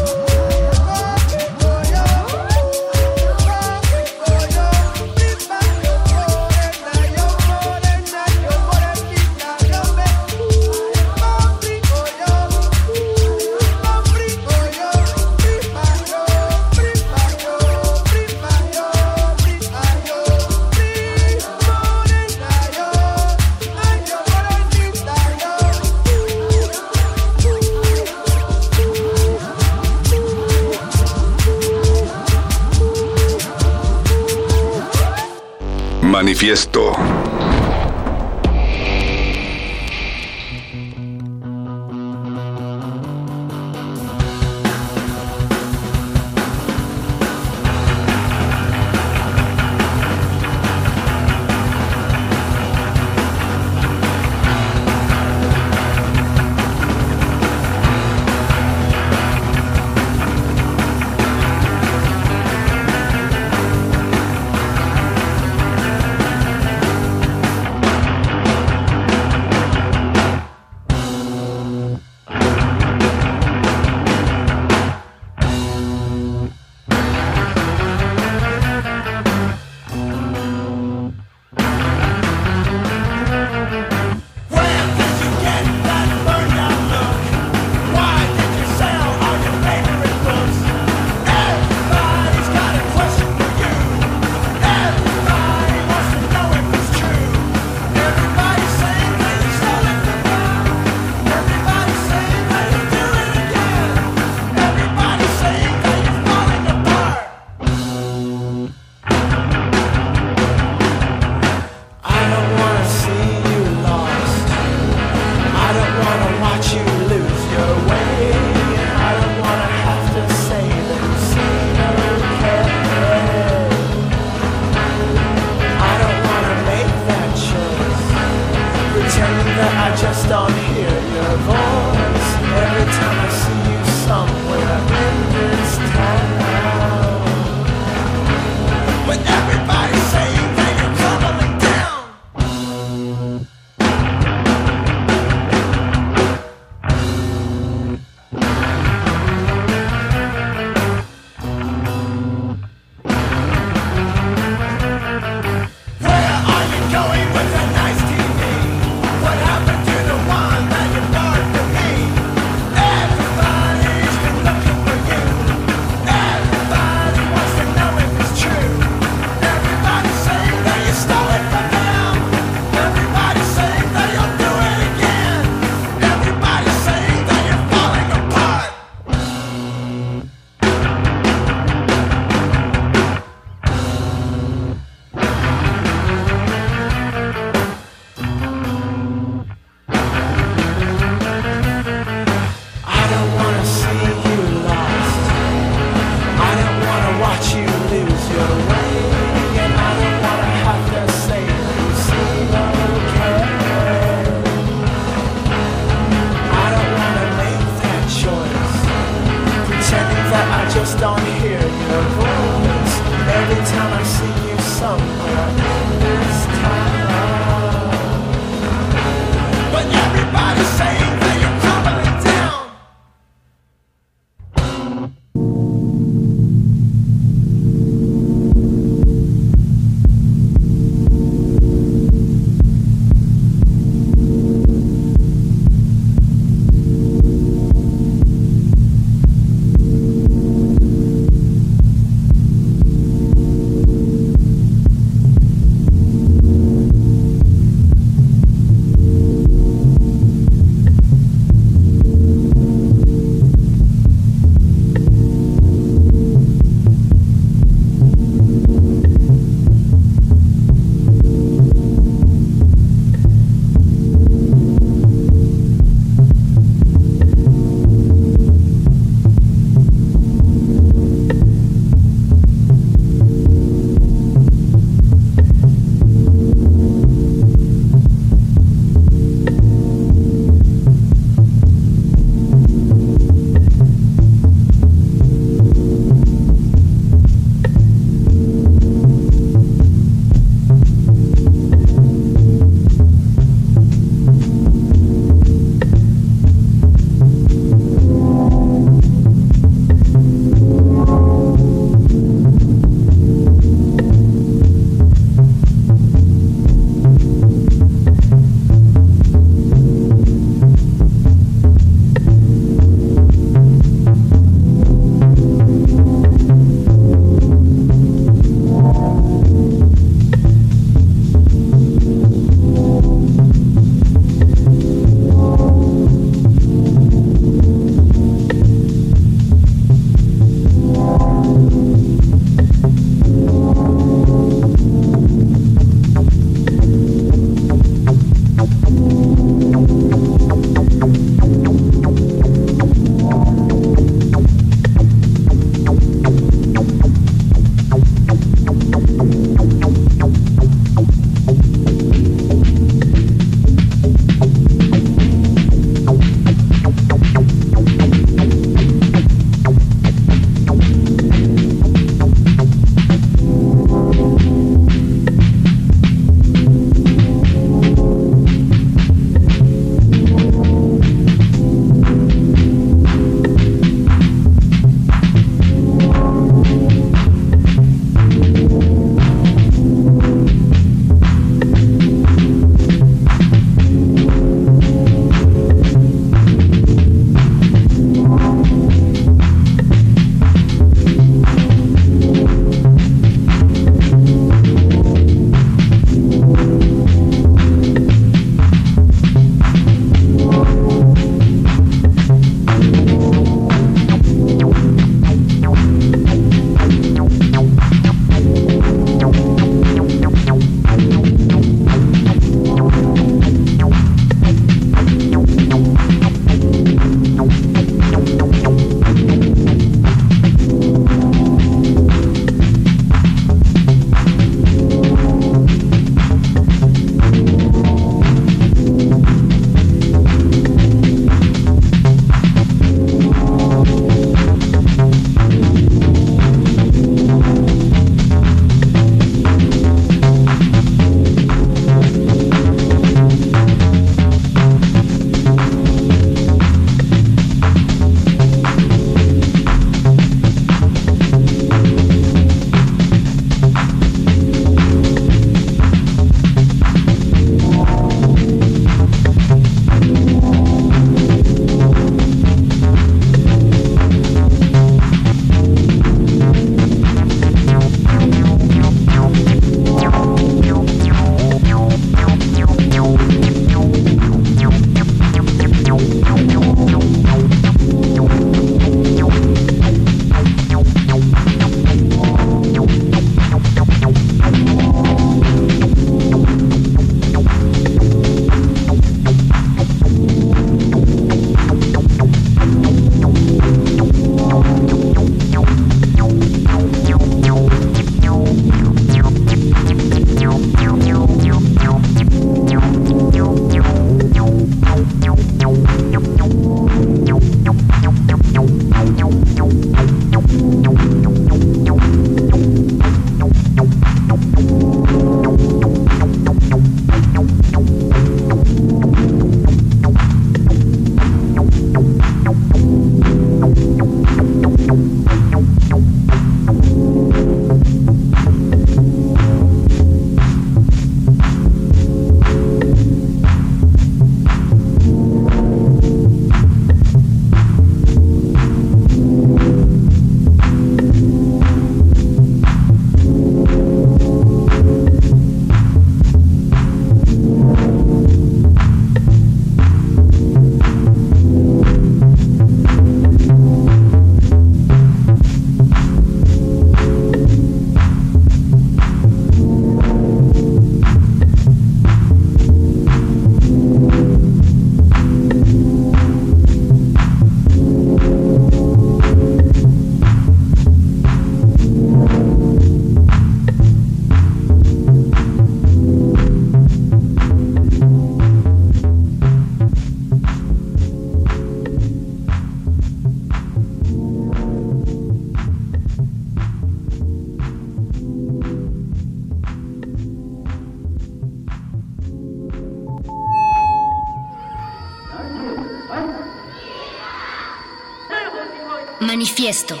[599.71, 600.00] Manifiesto.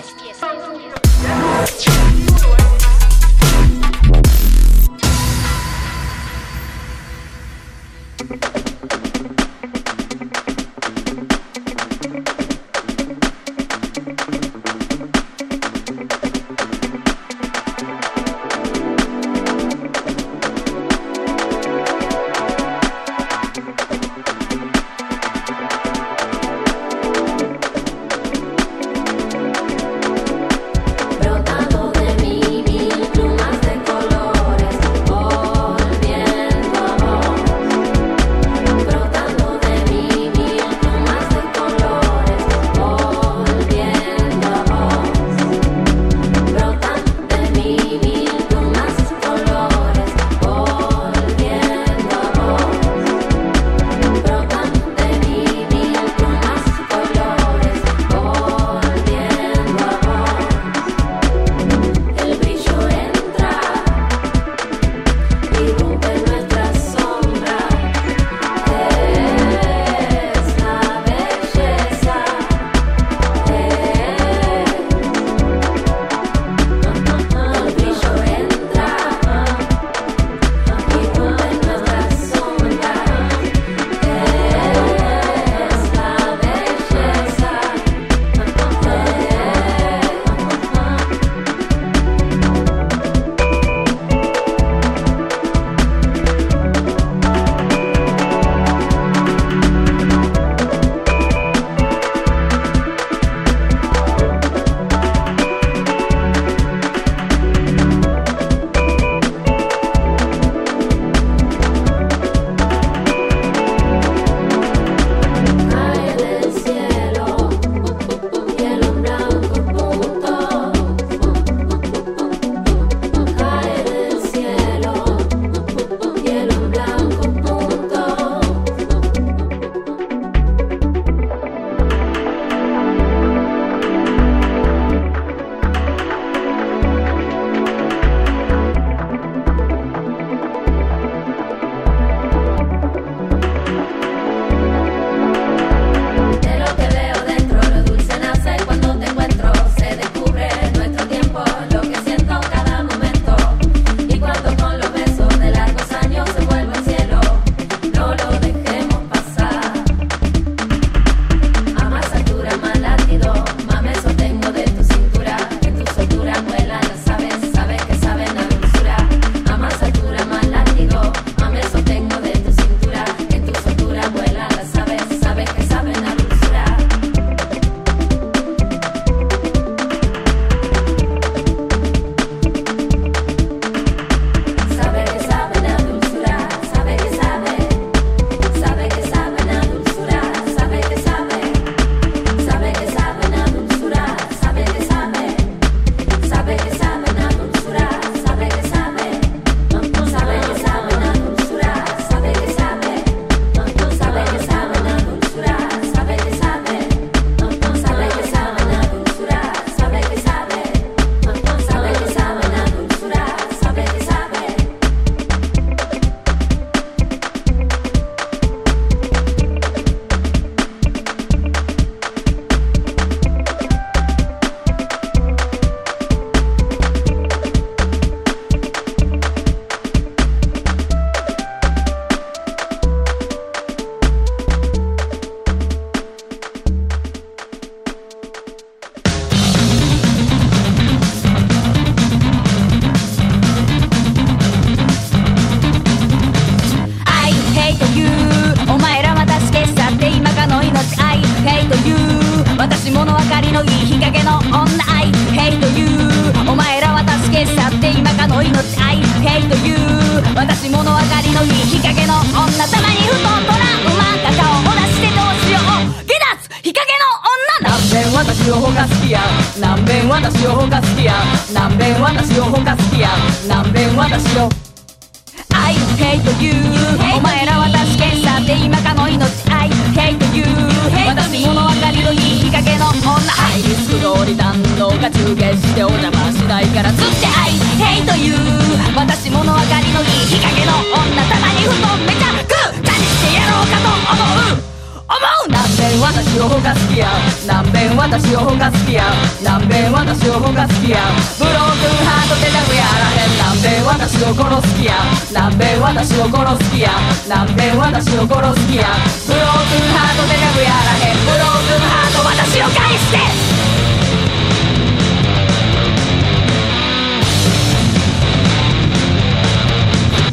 [296.21, 297.07] 私をほかすきや
[297.47, 299.11] 何遍私をほかすきや
[299.43, 300.99] 何遍私をほかすきや
[301.39, 303.33] ブロークンハートでなくやらへん。
[303.41, 305.01] 何遍私を殺す気や
[305.33, 306.93] 何遍私を殺す気や
[307.27, 308.85] 何遍私を殺す気や
[309.25, 311.17] ブロークンハートでなくやらへん。
[311.25, 313.17] ブロークンハート私を返して！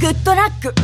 [0.01, 0.75] グッドラック。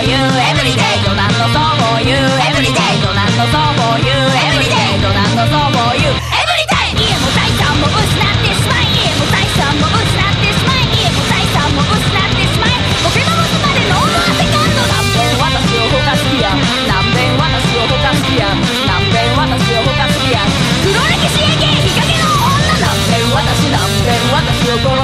[0.00, 2.16] For you everyday 冗談のそう for you
[2.48, 4.08] everyday 冗談のそう for you
[4.48, 6.08] everyday 冗談のそう for you
[6.40, 16.48] everyday 家も財産も失ってしまい家も財産も失ってしまい家も財産も失ってしまいボケの持つまでノーマーセカンド何遍私をほかす気や
[16.88, 18.56] 何遍私をほかす気や
[18.88, 20.40] 何遍私をほかす気や
[20.80, 24.96] 黒歴史へ芸日陰の女何遍私何遍私を殺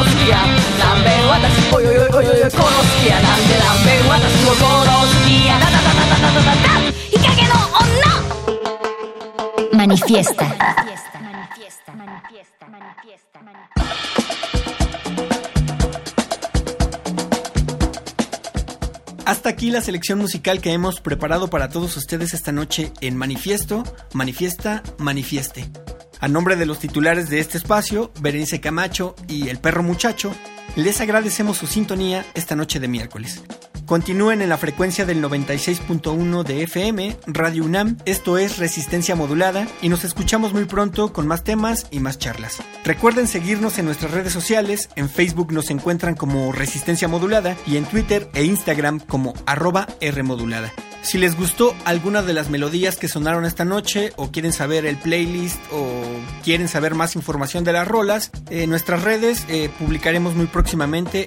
[2.15, 2.61] 私およよよよよ殺す
[3.03, 4.63] 気やなんで何遍私を殺
[5.07, 6.79] す気やだだだだだだだだだ
[7.09, 7.91] 日陰の女
[9.73, 10.45] Manifiesta.
[19.25, 23.83] Hasta aquí la selección musical que hemos preparado para todos ustedes esta noche en Manifiesto,
[24.13, 25.69] Manifiesta, Manifieste.
[26.19, 30.31] A nombre de los titulares de este espacio, Berenice Camacho y El Perro Muchacho,
[30.76, 33.42] les agradecemos su sintonía esta noche de miércoles.
[33.86, 39.88] Continúen en la frecuencia del 96.1 de FM, Radio UNAM, esto es Resistencia Modulada, y
[39.88, 42.58] nos escuchamos muy pronto con más temas y más charlas.
[42.84, 47.84] Recuerden seguirnos en nuestras redes sociales, en Facebook nos encuentran como Resistencia Modulada y en
[47.84, 50.72] Twitter e Instagram como arroba Rmodulada.
[51.06, 54.96] Si les gustó alguna de las melodías que sonaron esta noche o quieren saber el
[54.96, 56.02] playlist o
[56.42, 60.65] quieren saber más información de las rolas, en nuestras redes eh, publicaremos muy próximamente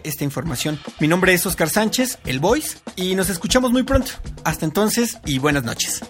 [0.03, 0.79] esta información.
[0.99, 4.11] Mi nombre es Oscar Sánchez, el Voice, y nos escuchamos muy pronto.
[4.43, 6.01] Hasta entonces y buenas noches.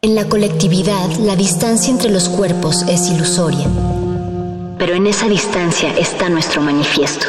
[0.00, 3.66] En la colectividad, la distancia entre los cuerpos es ilusoria.
[4.78, 7.26] Pero en esa distancia está nuestro manifiesto.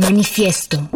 [0.00, 0.95] Manifiesto.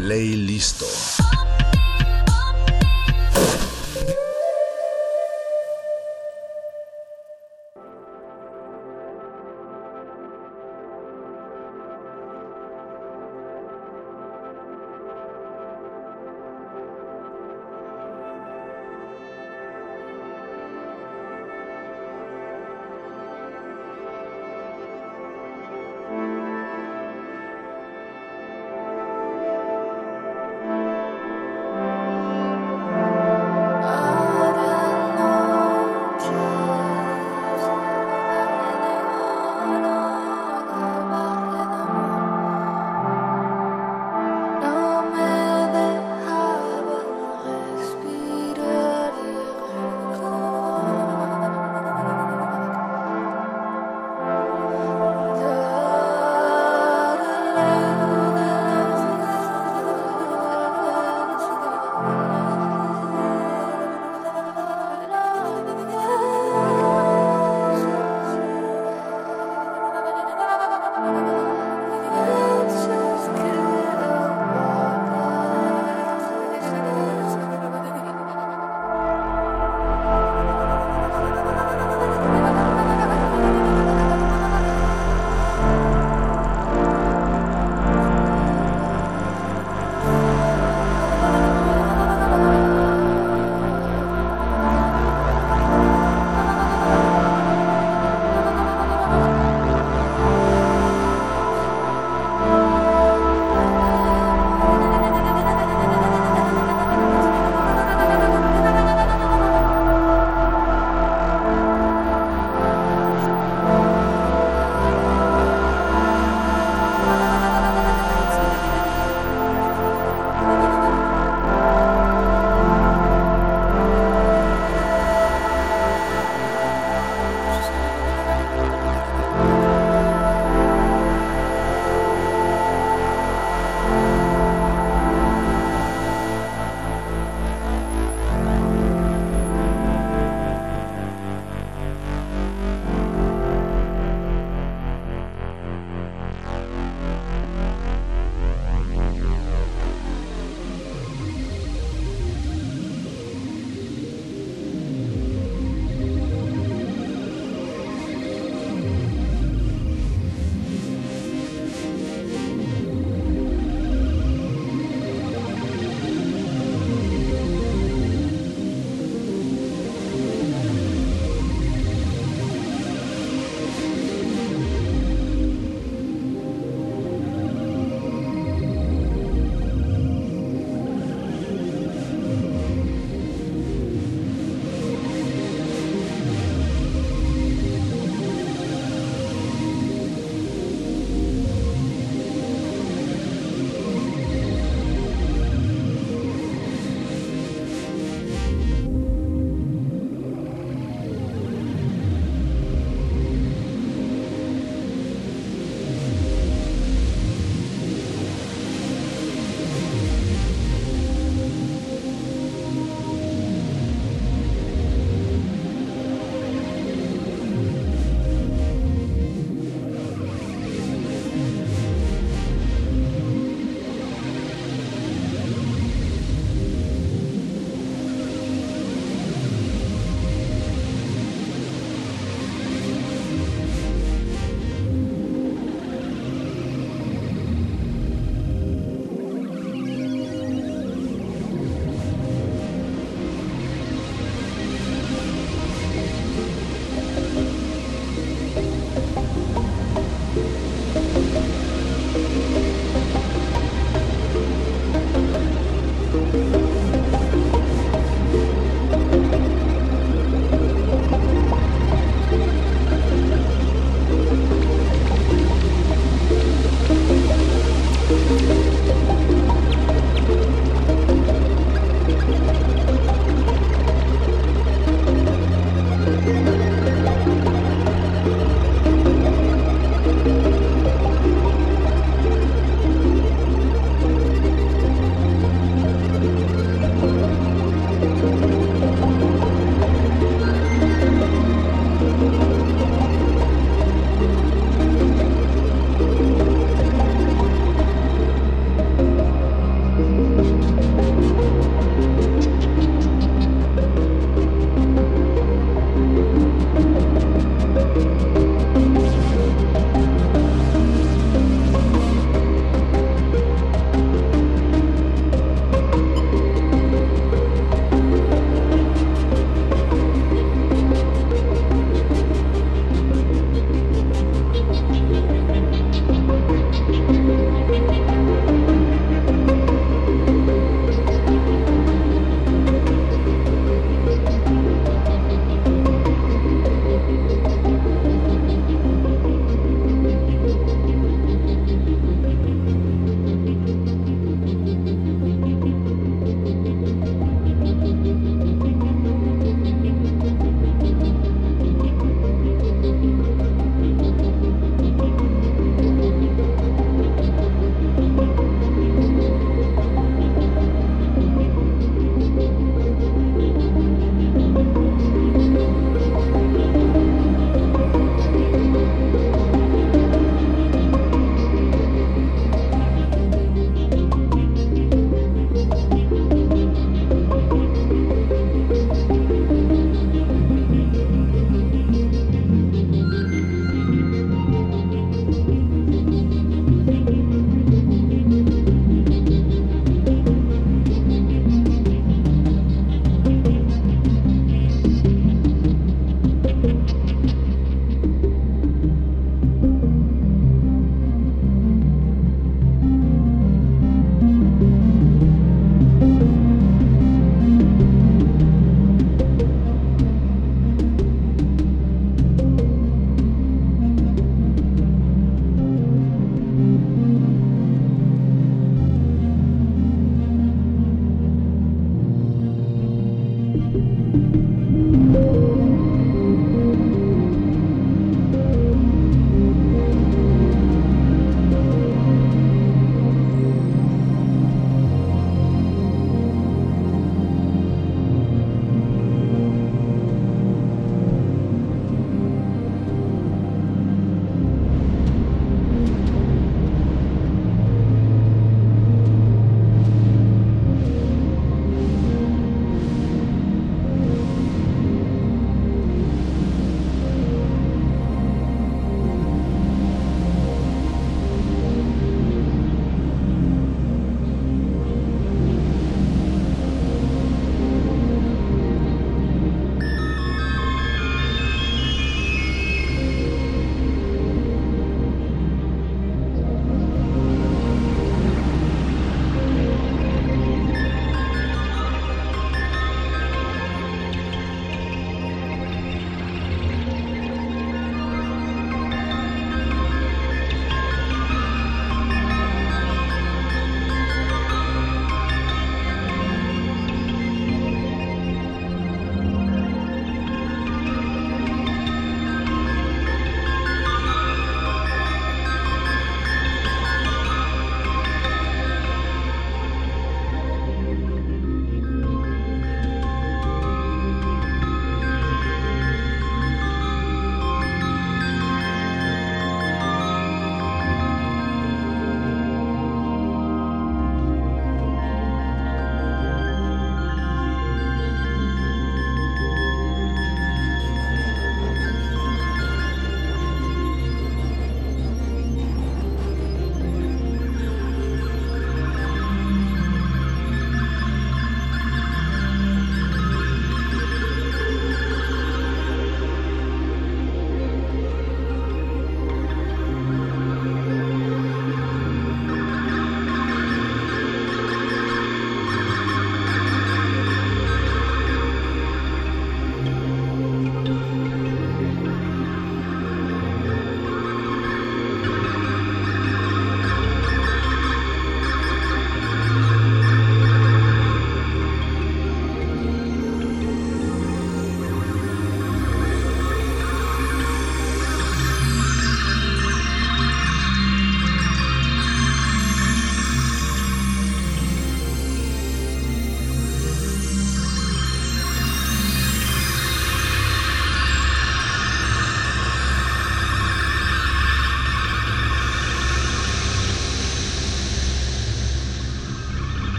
[0.00, 0.86] Ley listo.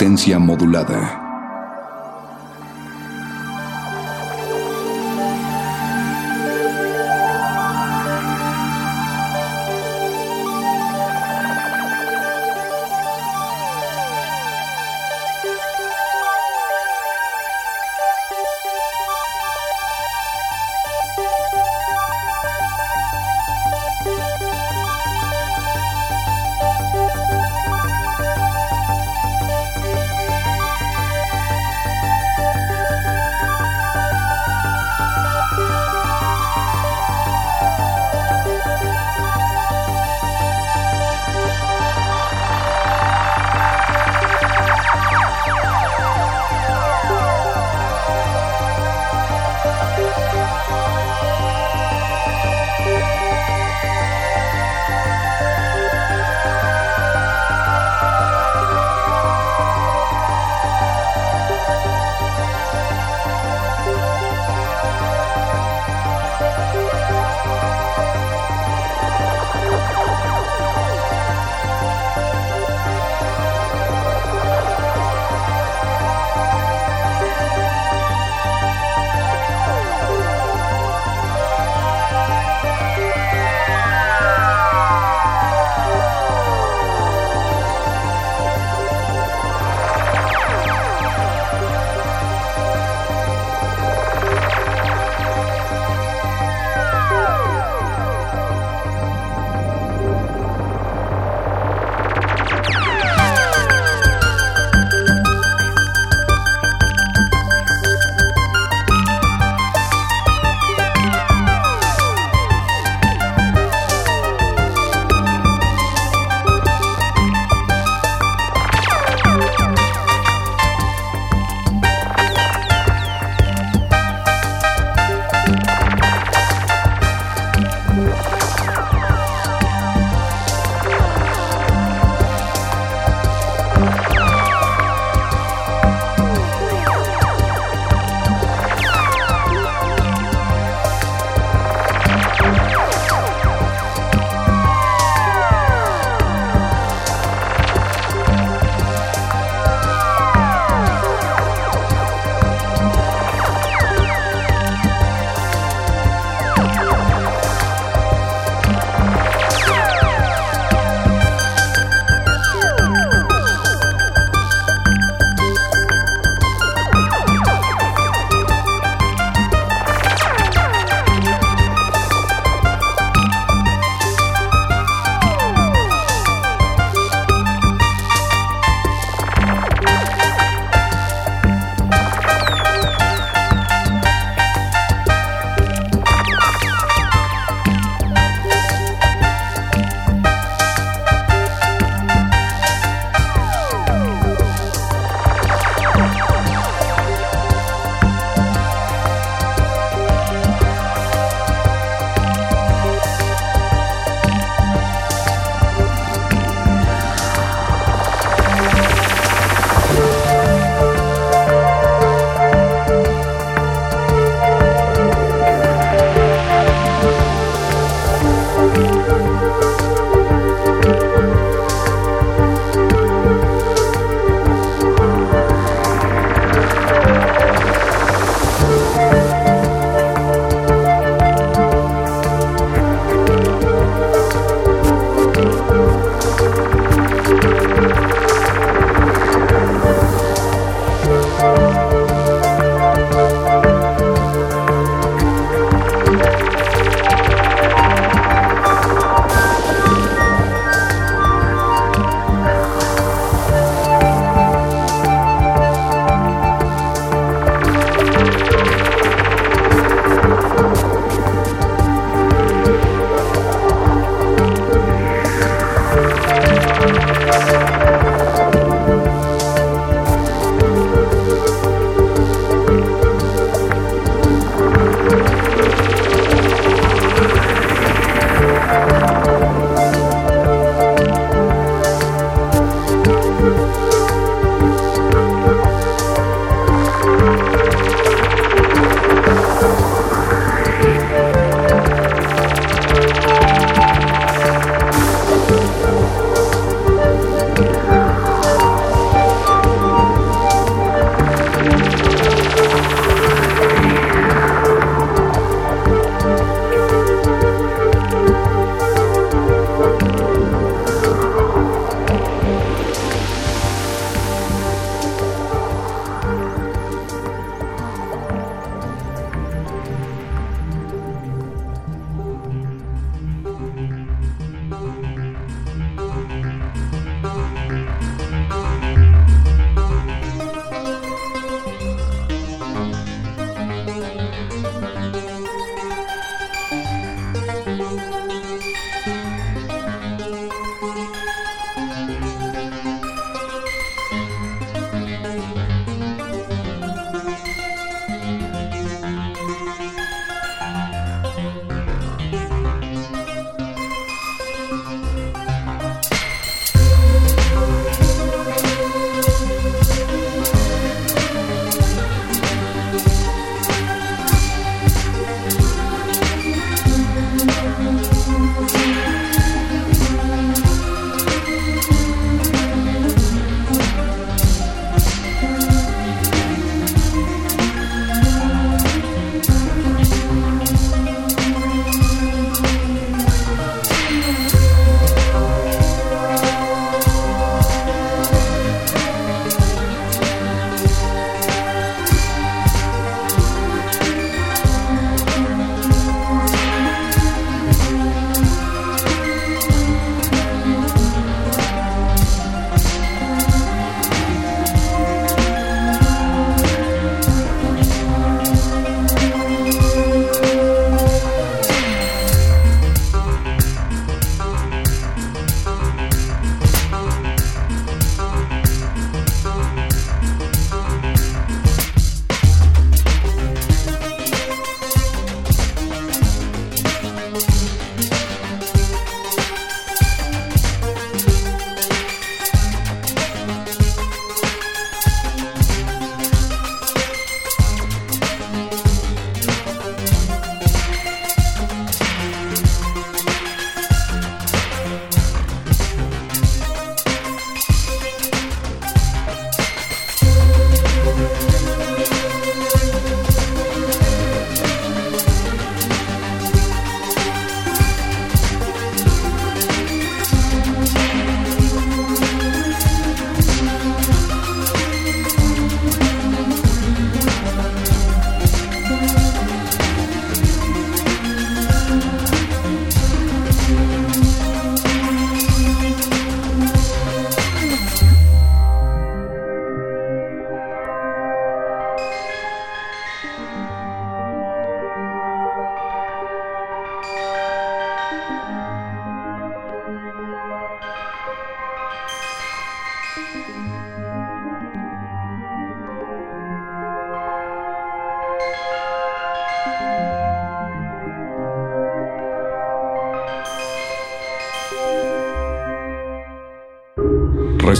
[0.00, 1.19] Resistencia modulada.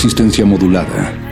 [0.03, 1.30] Resistencia modulada.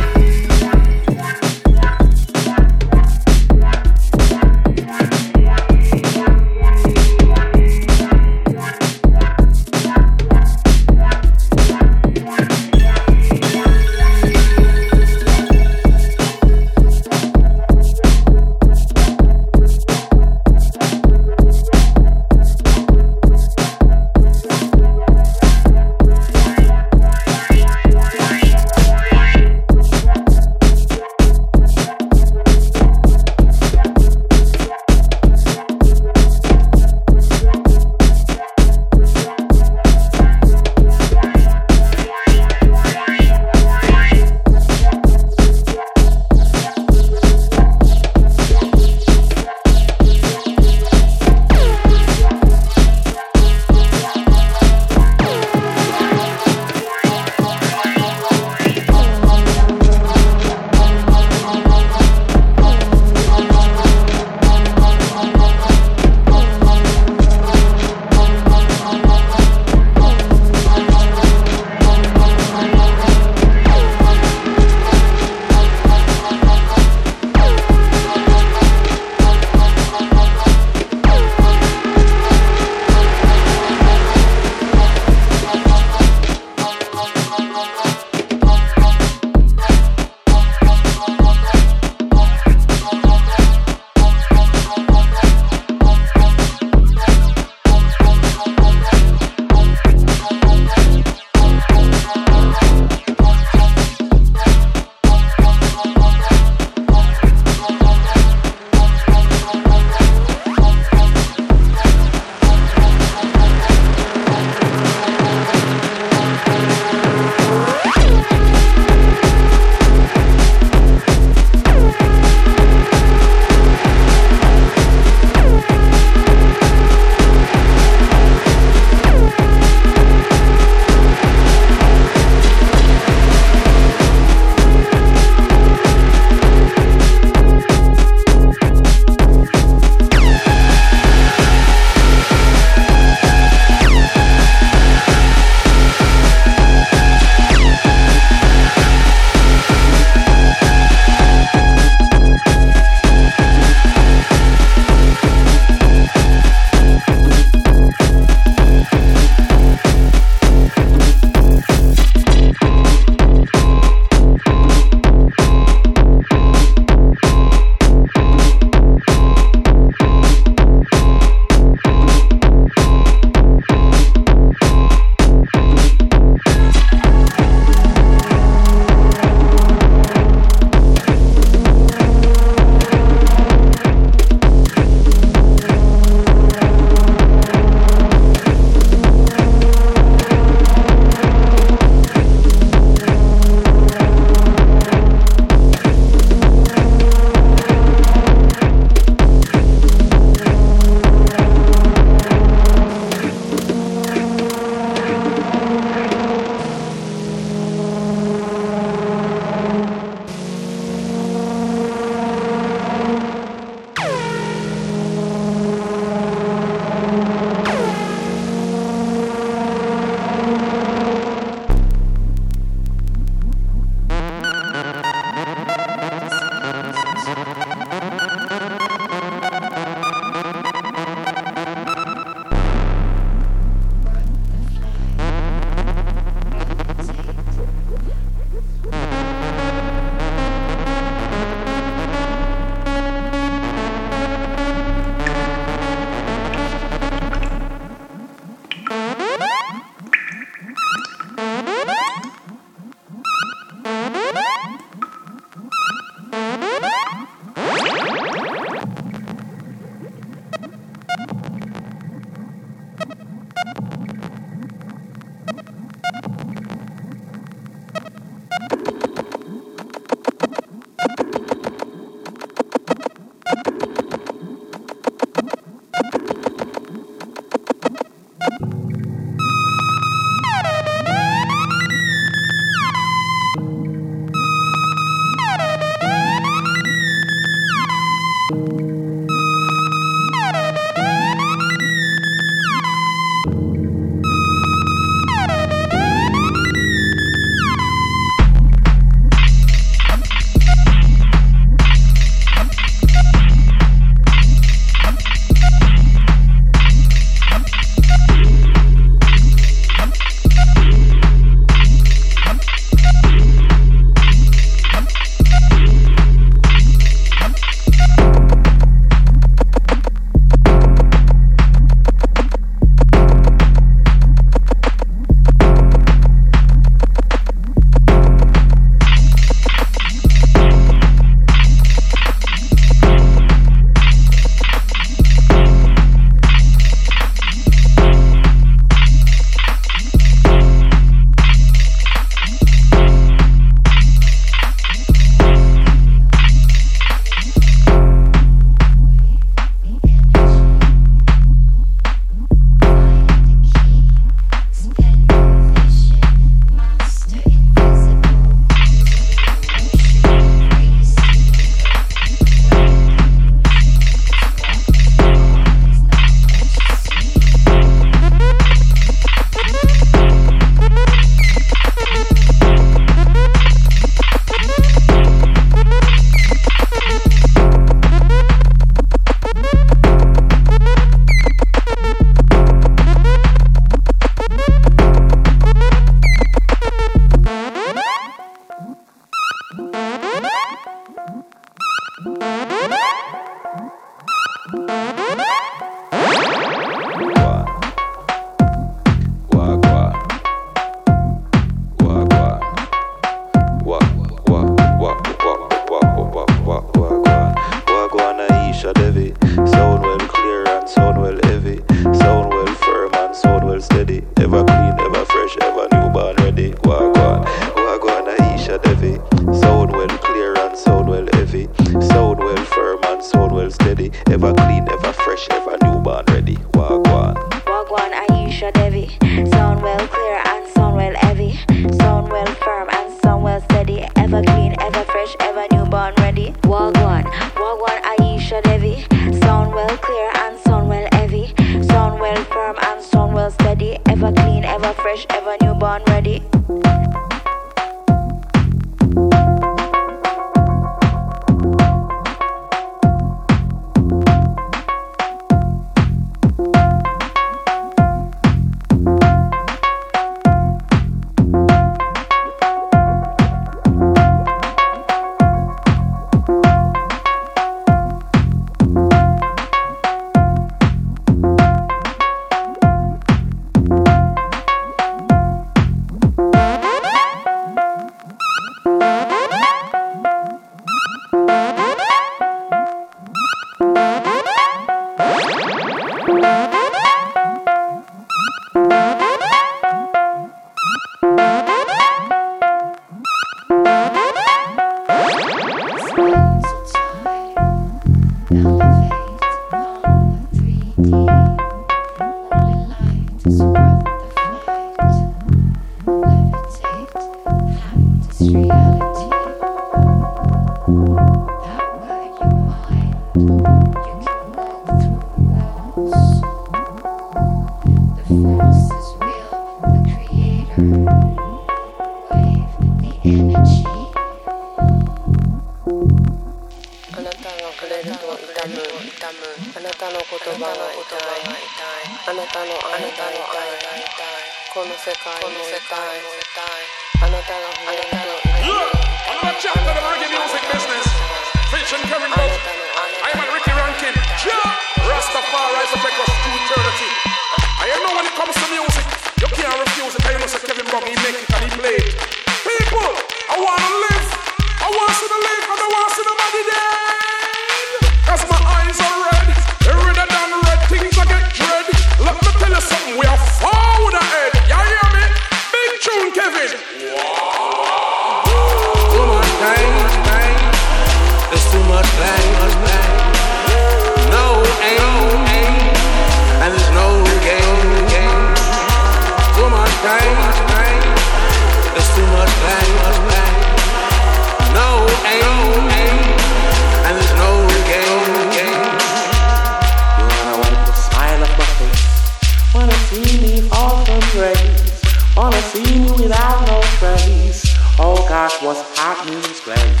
[598.40, 600.00] What's happening hot in place?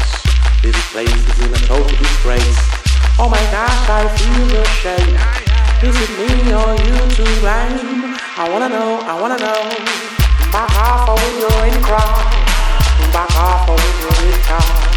[0.64, 2.56] This place is in a total disgrace.
[3.20, 5.20] Oh my gosh, I feel ashamed.
[5.84, 8.16] Is it me or you to blame?
[8.40, 9.60] I wanna know, I wanna know.
[10.56, 12.16] Back off or will you in crowd?
[13.12, 14.88] Back off or will you in crowd?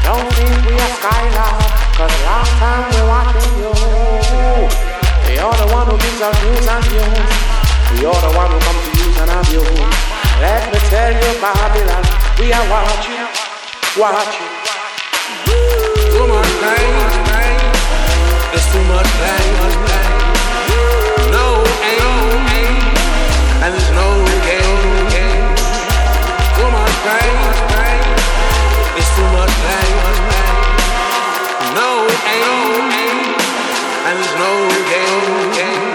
[0.00, 1.52] Don't think we are Skylar,
[2.00, 3.76] cause last time we watching you.
[5.36, 8.00] You're the one who gives us news and news.
[8.00, 10.19] You're the one who comes to use and abuse.
[10.40, 12.00] Let me tell you, Babylon,
[12.40, 13.28] we are watching,
[14.00, 14.48] watching.
[15.44, 16.94] Too much pain,
[18.56, 19.52] it's too much pain.
[21.28, 22.40] No aim,
[23.60, 24.08] and there's no
[24.48, 25.44] gain.
[26.56, 27.36] Too much pain,
[28.96, 29.94] it's too much pain.
[31.76, 32.88] No aim,
[34.08, 34.52] and there's no
[34.88, 35.89] gain.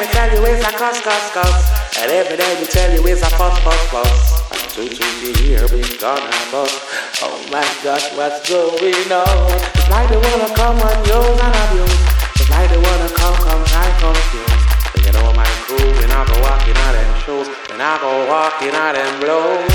[0.00, 1.98] A cuss, cuss, cuss.
[1.98, 4.40] And every day me tell you it's a fuss, fuss, fuss.
[4.52, 6.76] And two, two, three, here we gonna bust.
[7.20, 9.28] Oh my gosh, what's going on?
[9.76, 11.98] It's like they wanna come and use and abuse.
[12.40, 14.62] It's like they wanna come, come, try confuse.
[14.96, 17.48] But you know my crew, we not go walking out them shoes.
[17.68, 19.66] We not go walking out them blows.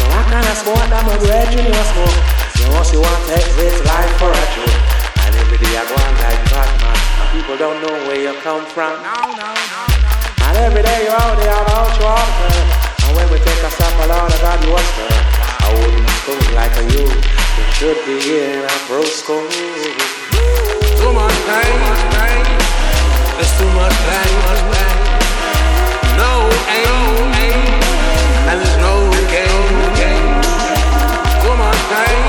[0.00, 2.16] So I kinda smoke that my bread you know smoke.
[2.56, 4.80] You know, you want to exit life for a joke.
[5.28, 6.08] And every day I go on.
[6.08, 6.17] And
[7.38, 8.90] people don't know where you come from.
[8.98, 10.46] No, no, no, no.
[10.50, 12.50] And every day you're out there about your offer.
[13.06, 15.14] And when we take a step along, I got you a stir.
[15.62, 17.06] I wouldn't school like a you.
[17.06, 19.46] You should be in a pro school.
[20.98, 21.78] Too much pain,
[23.38, 24.34] There's too much pain,
[26.18, 26.32] No
[26.74, 27.30] aim,
[28.50, 28.94] and there's no
[29.30, 29.86] gain,
[31.42, 32.27] Too much pain,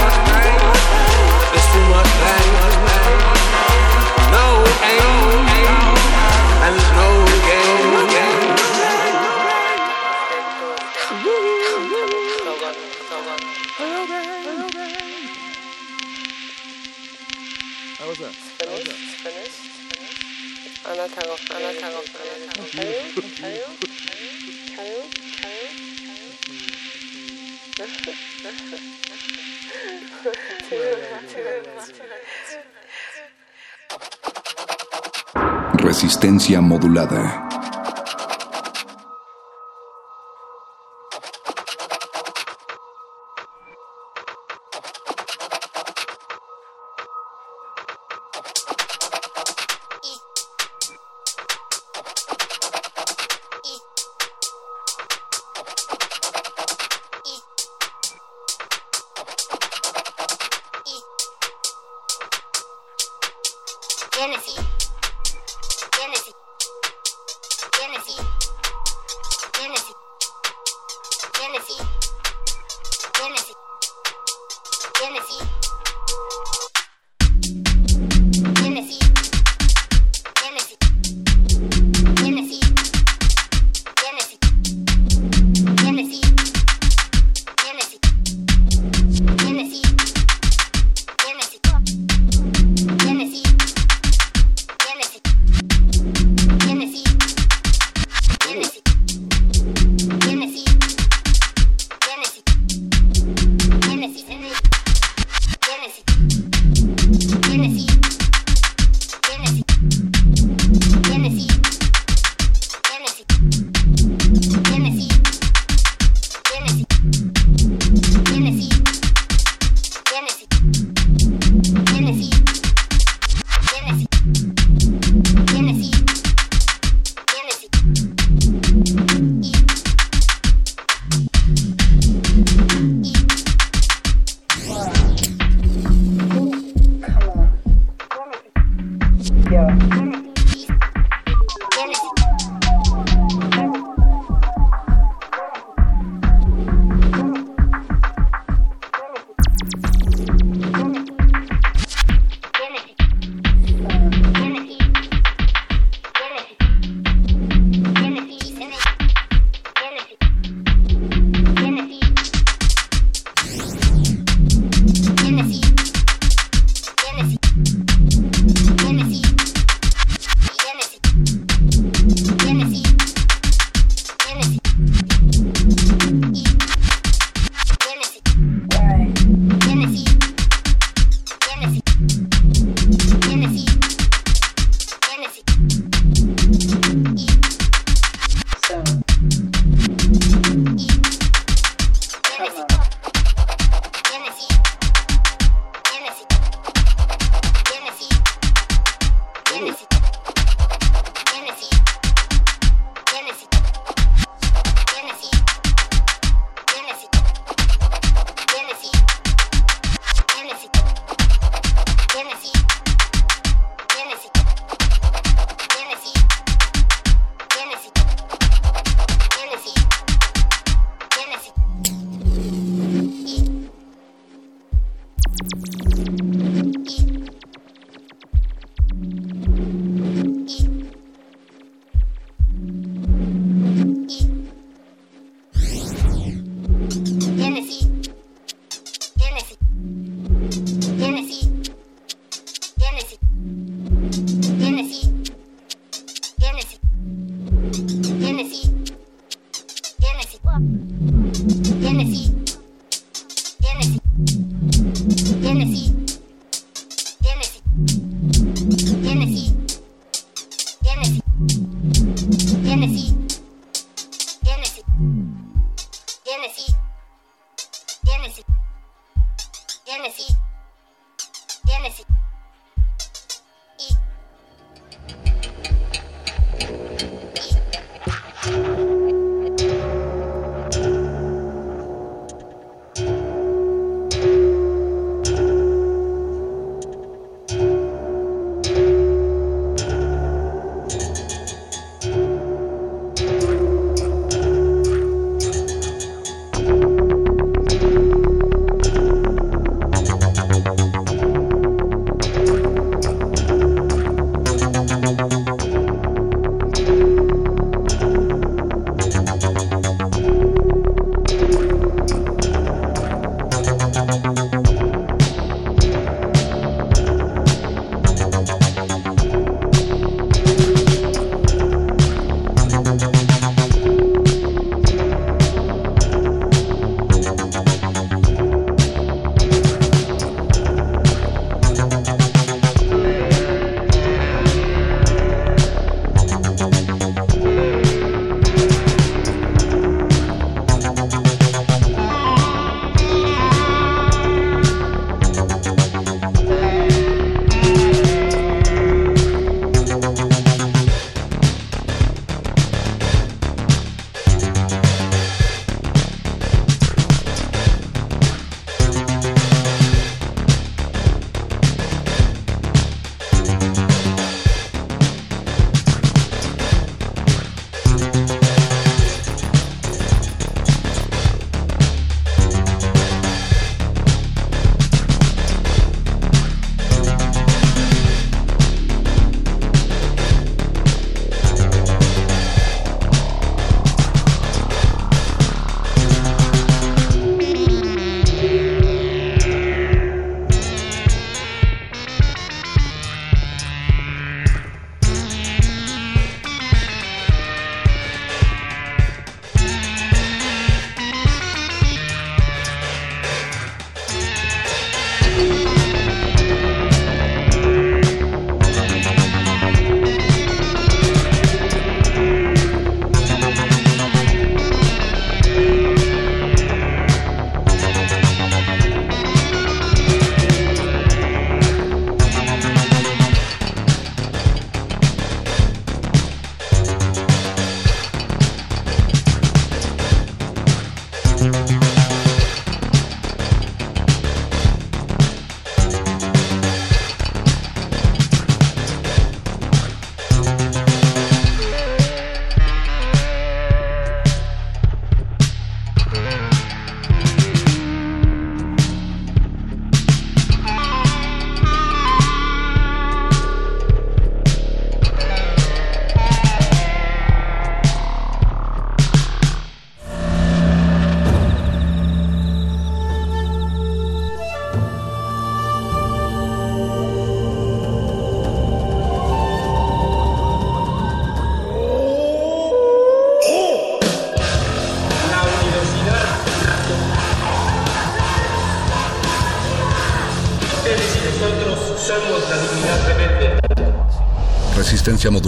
[35.77, 37.58] Resistencia modulada.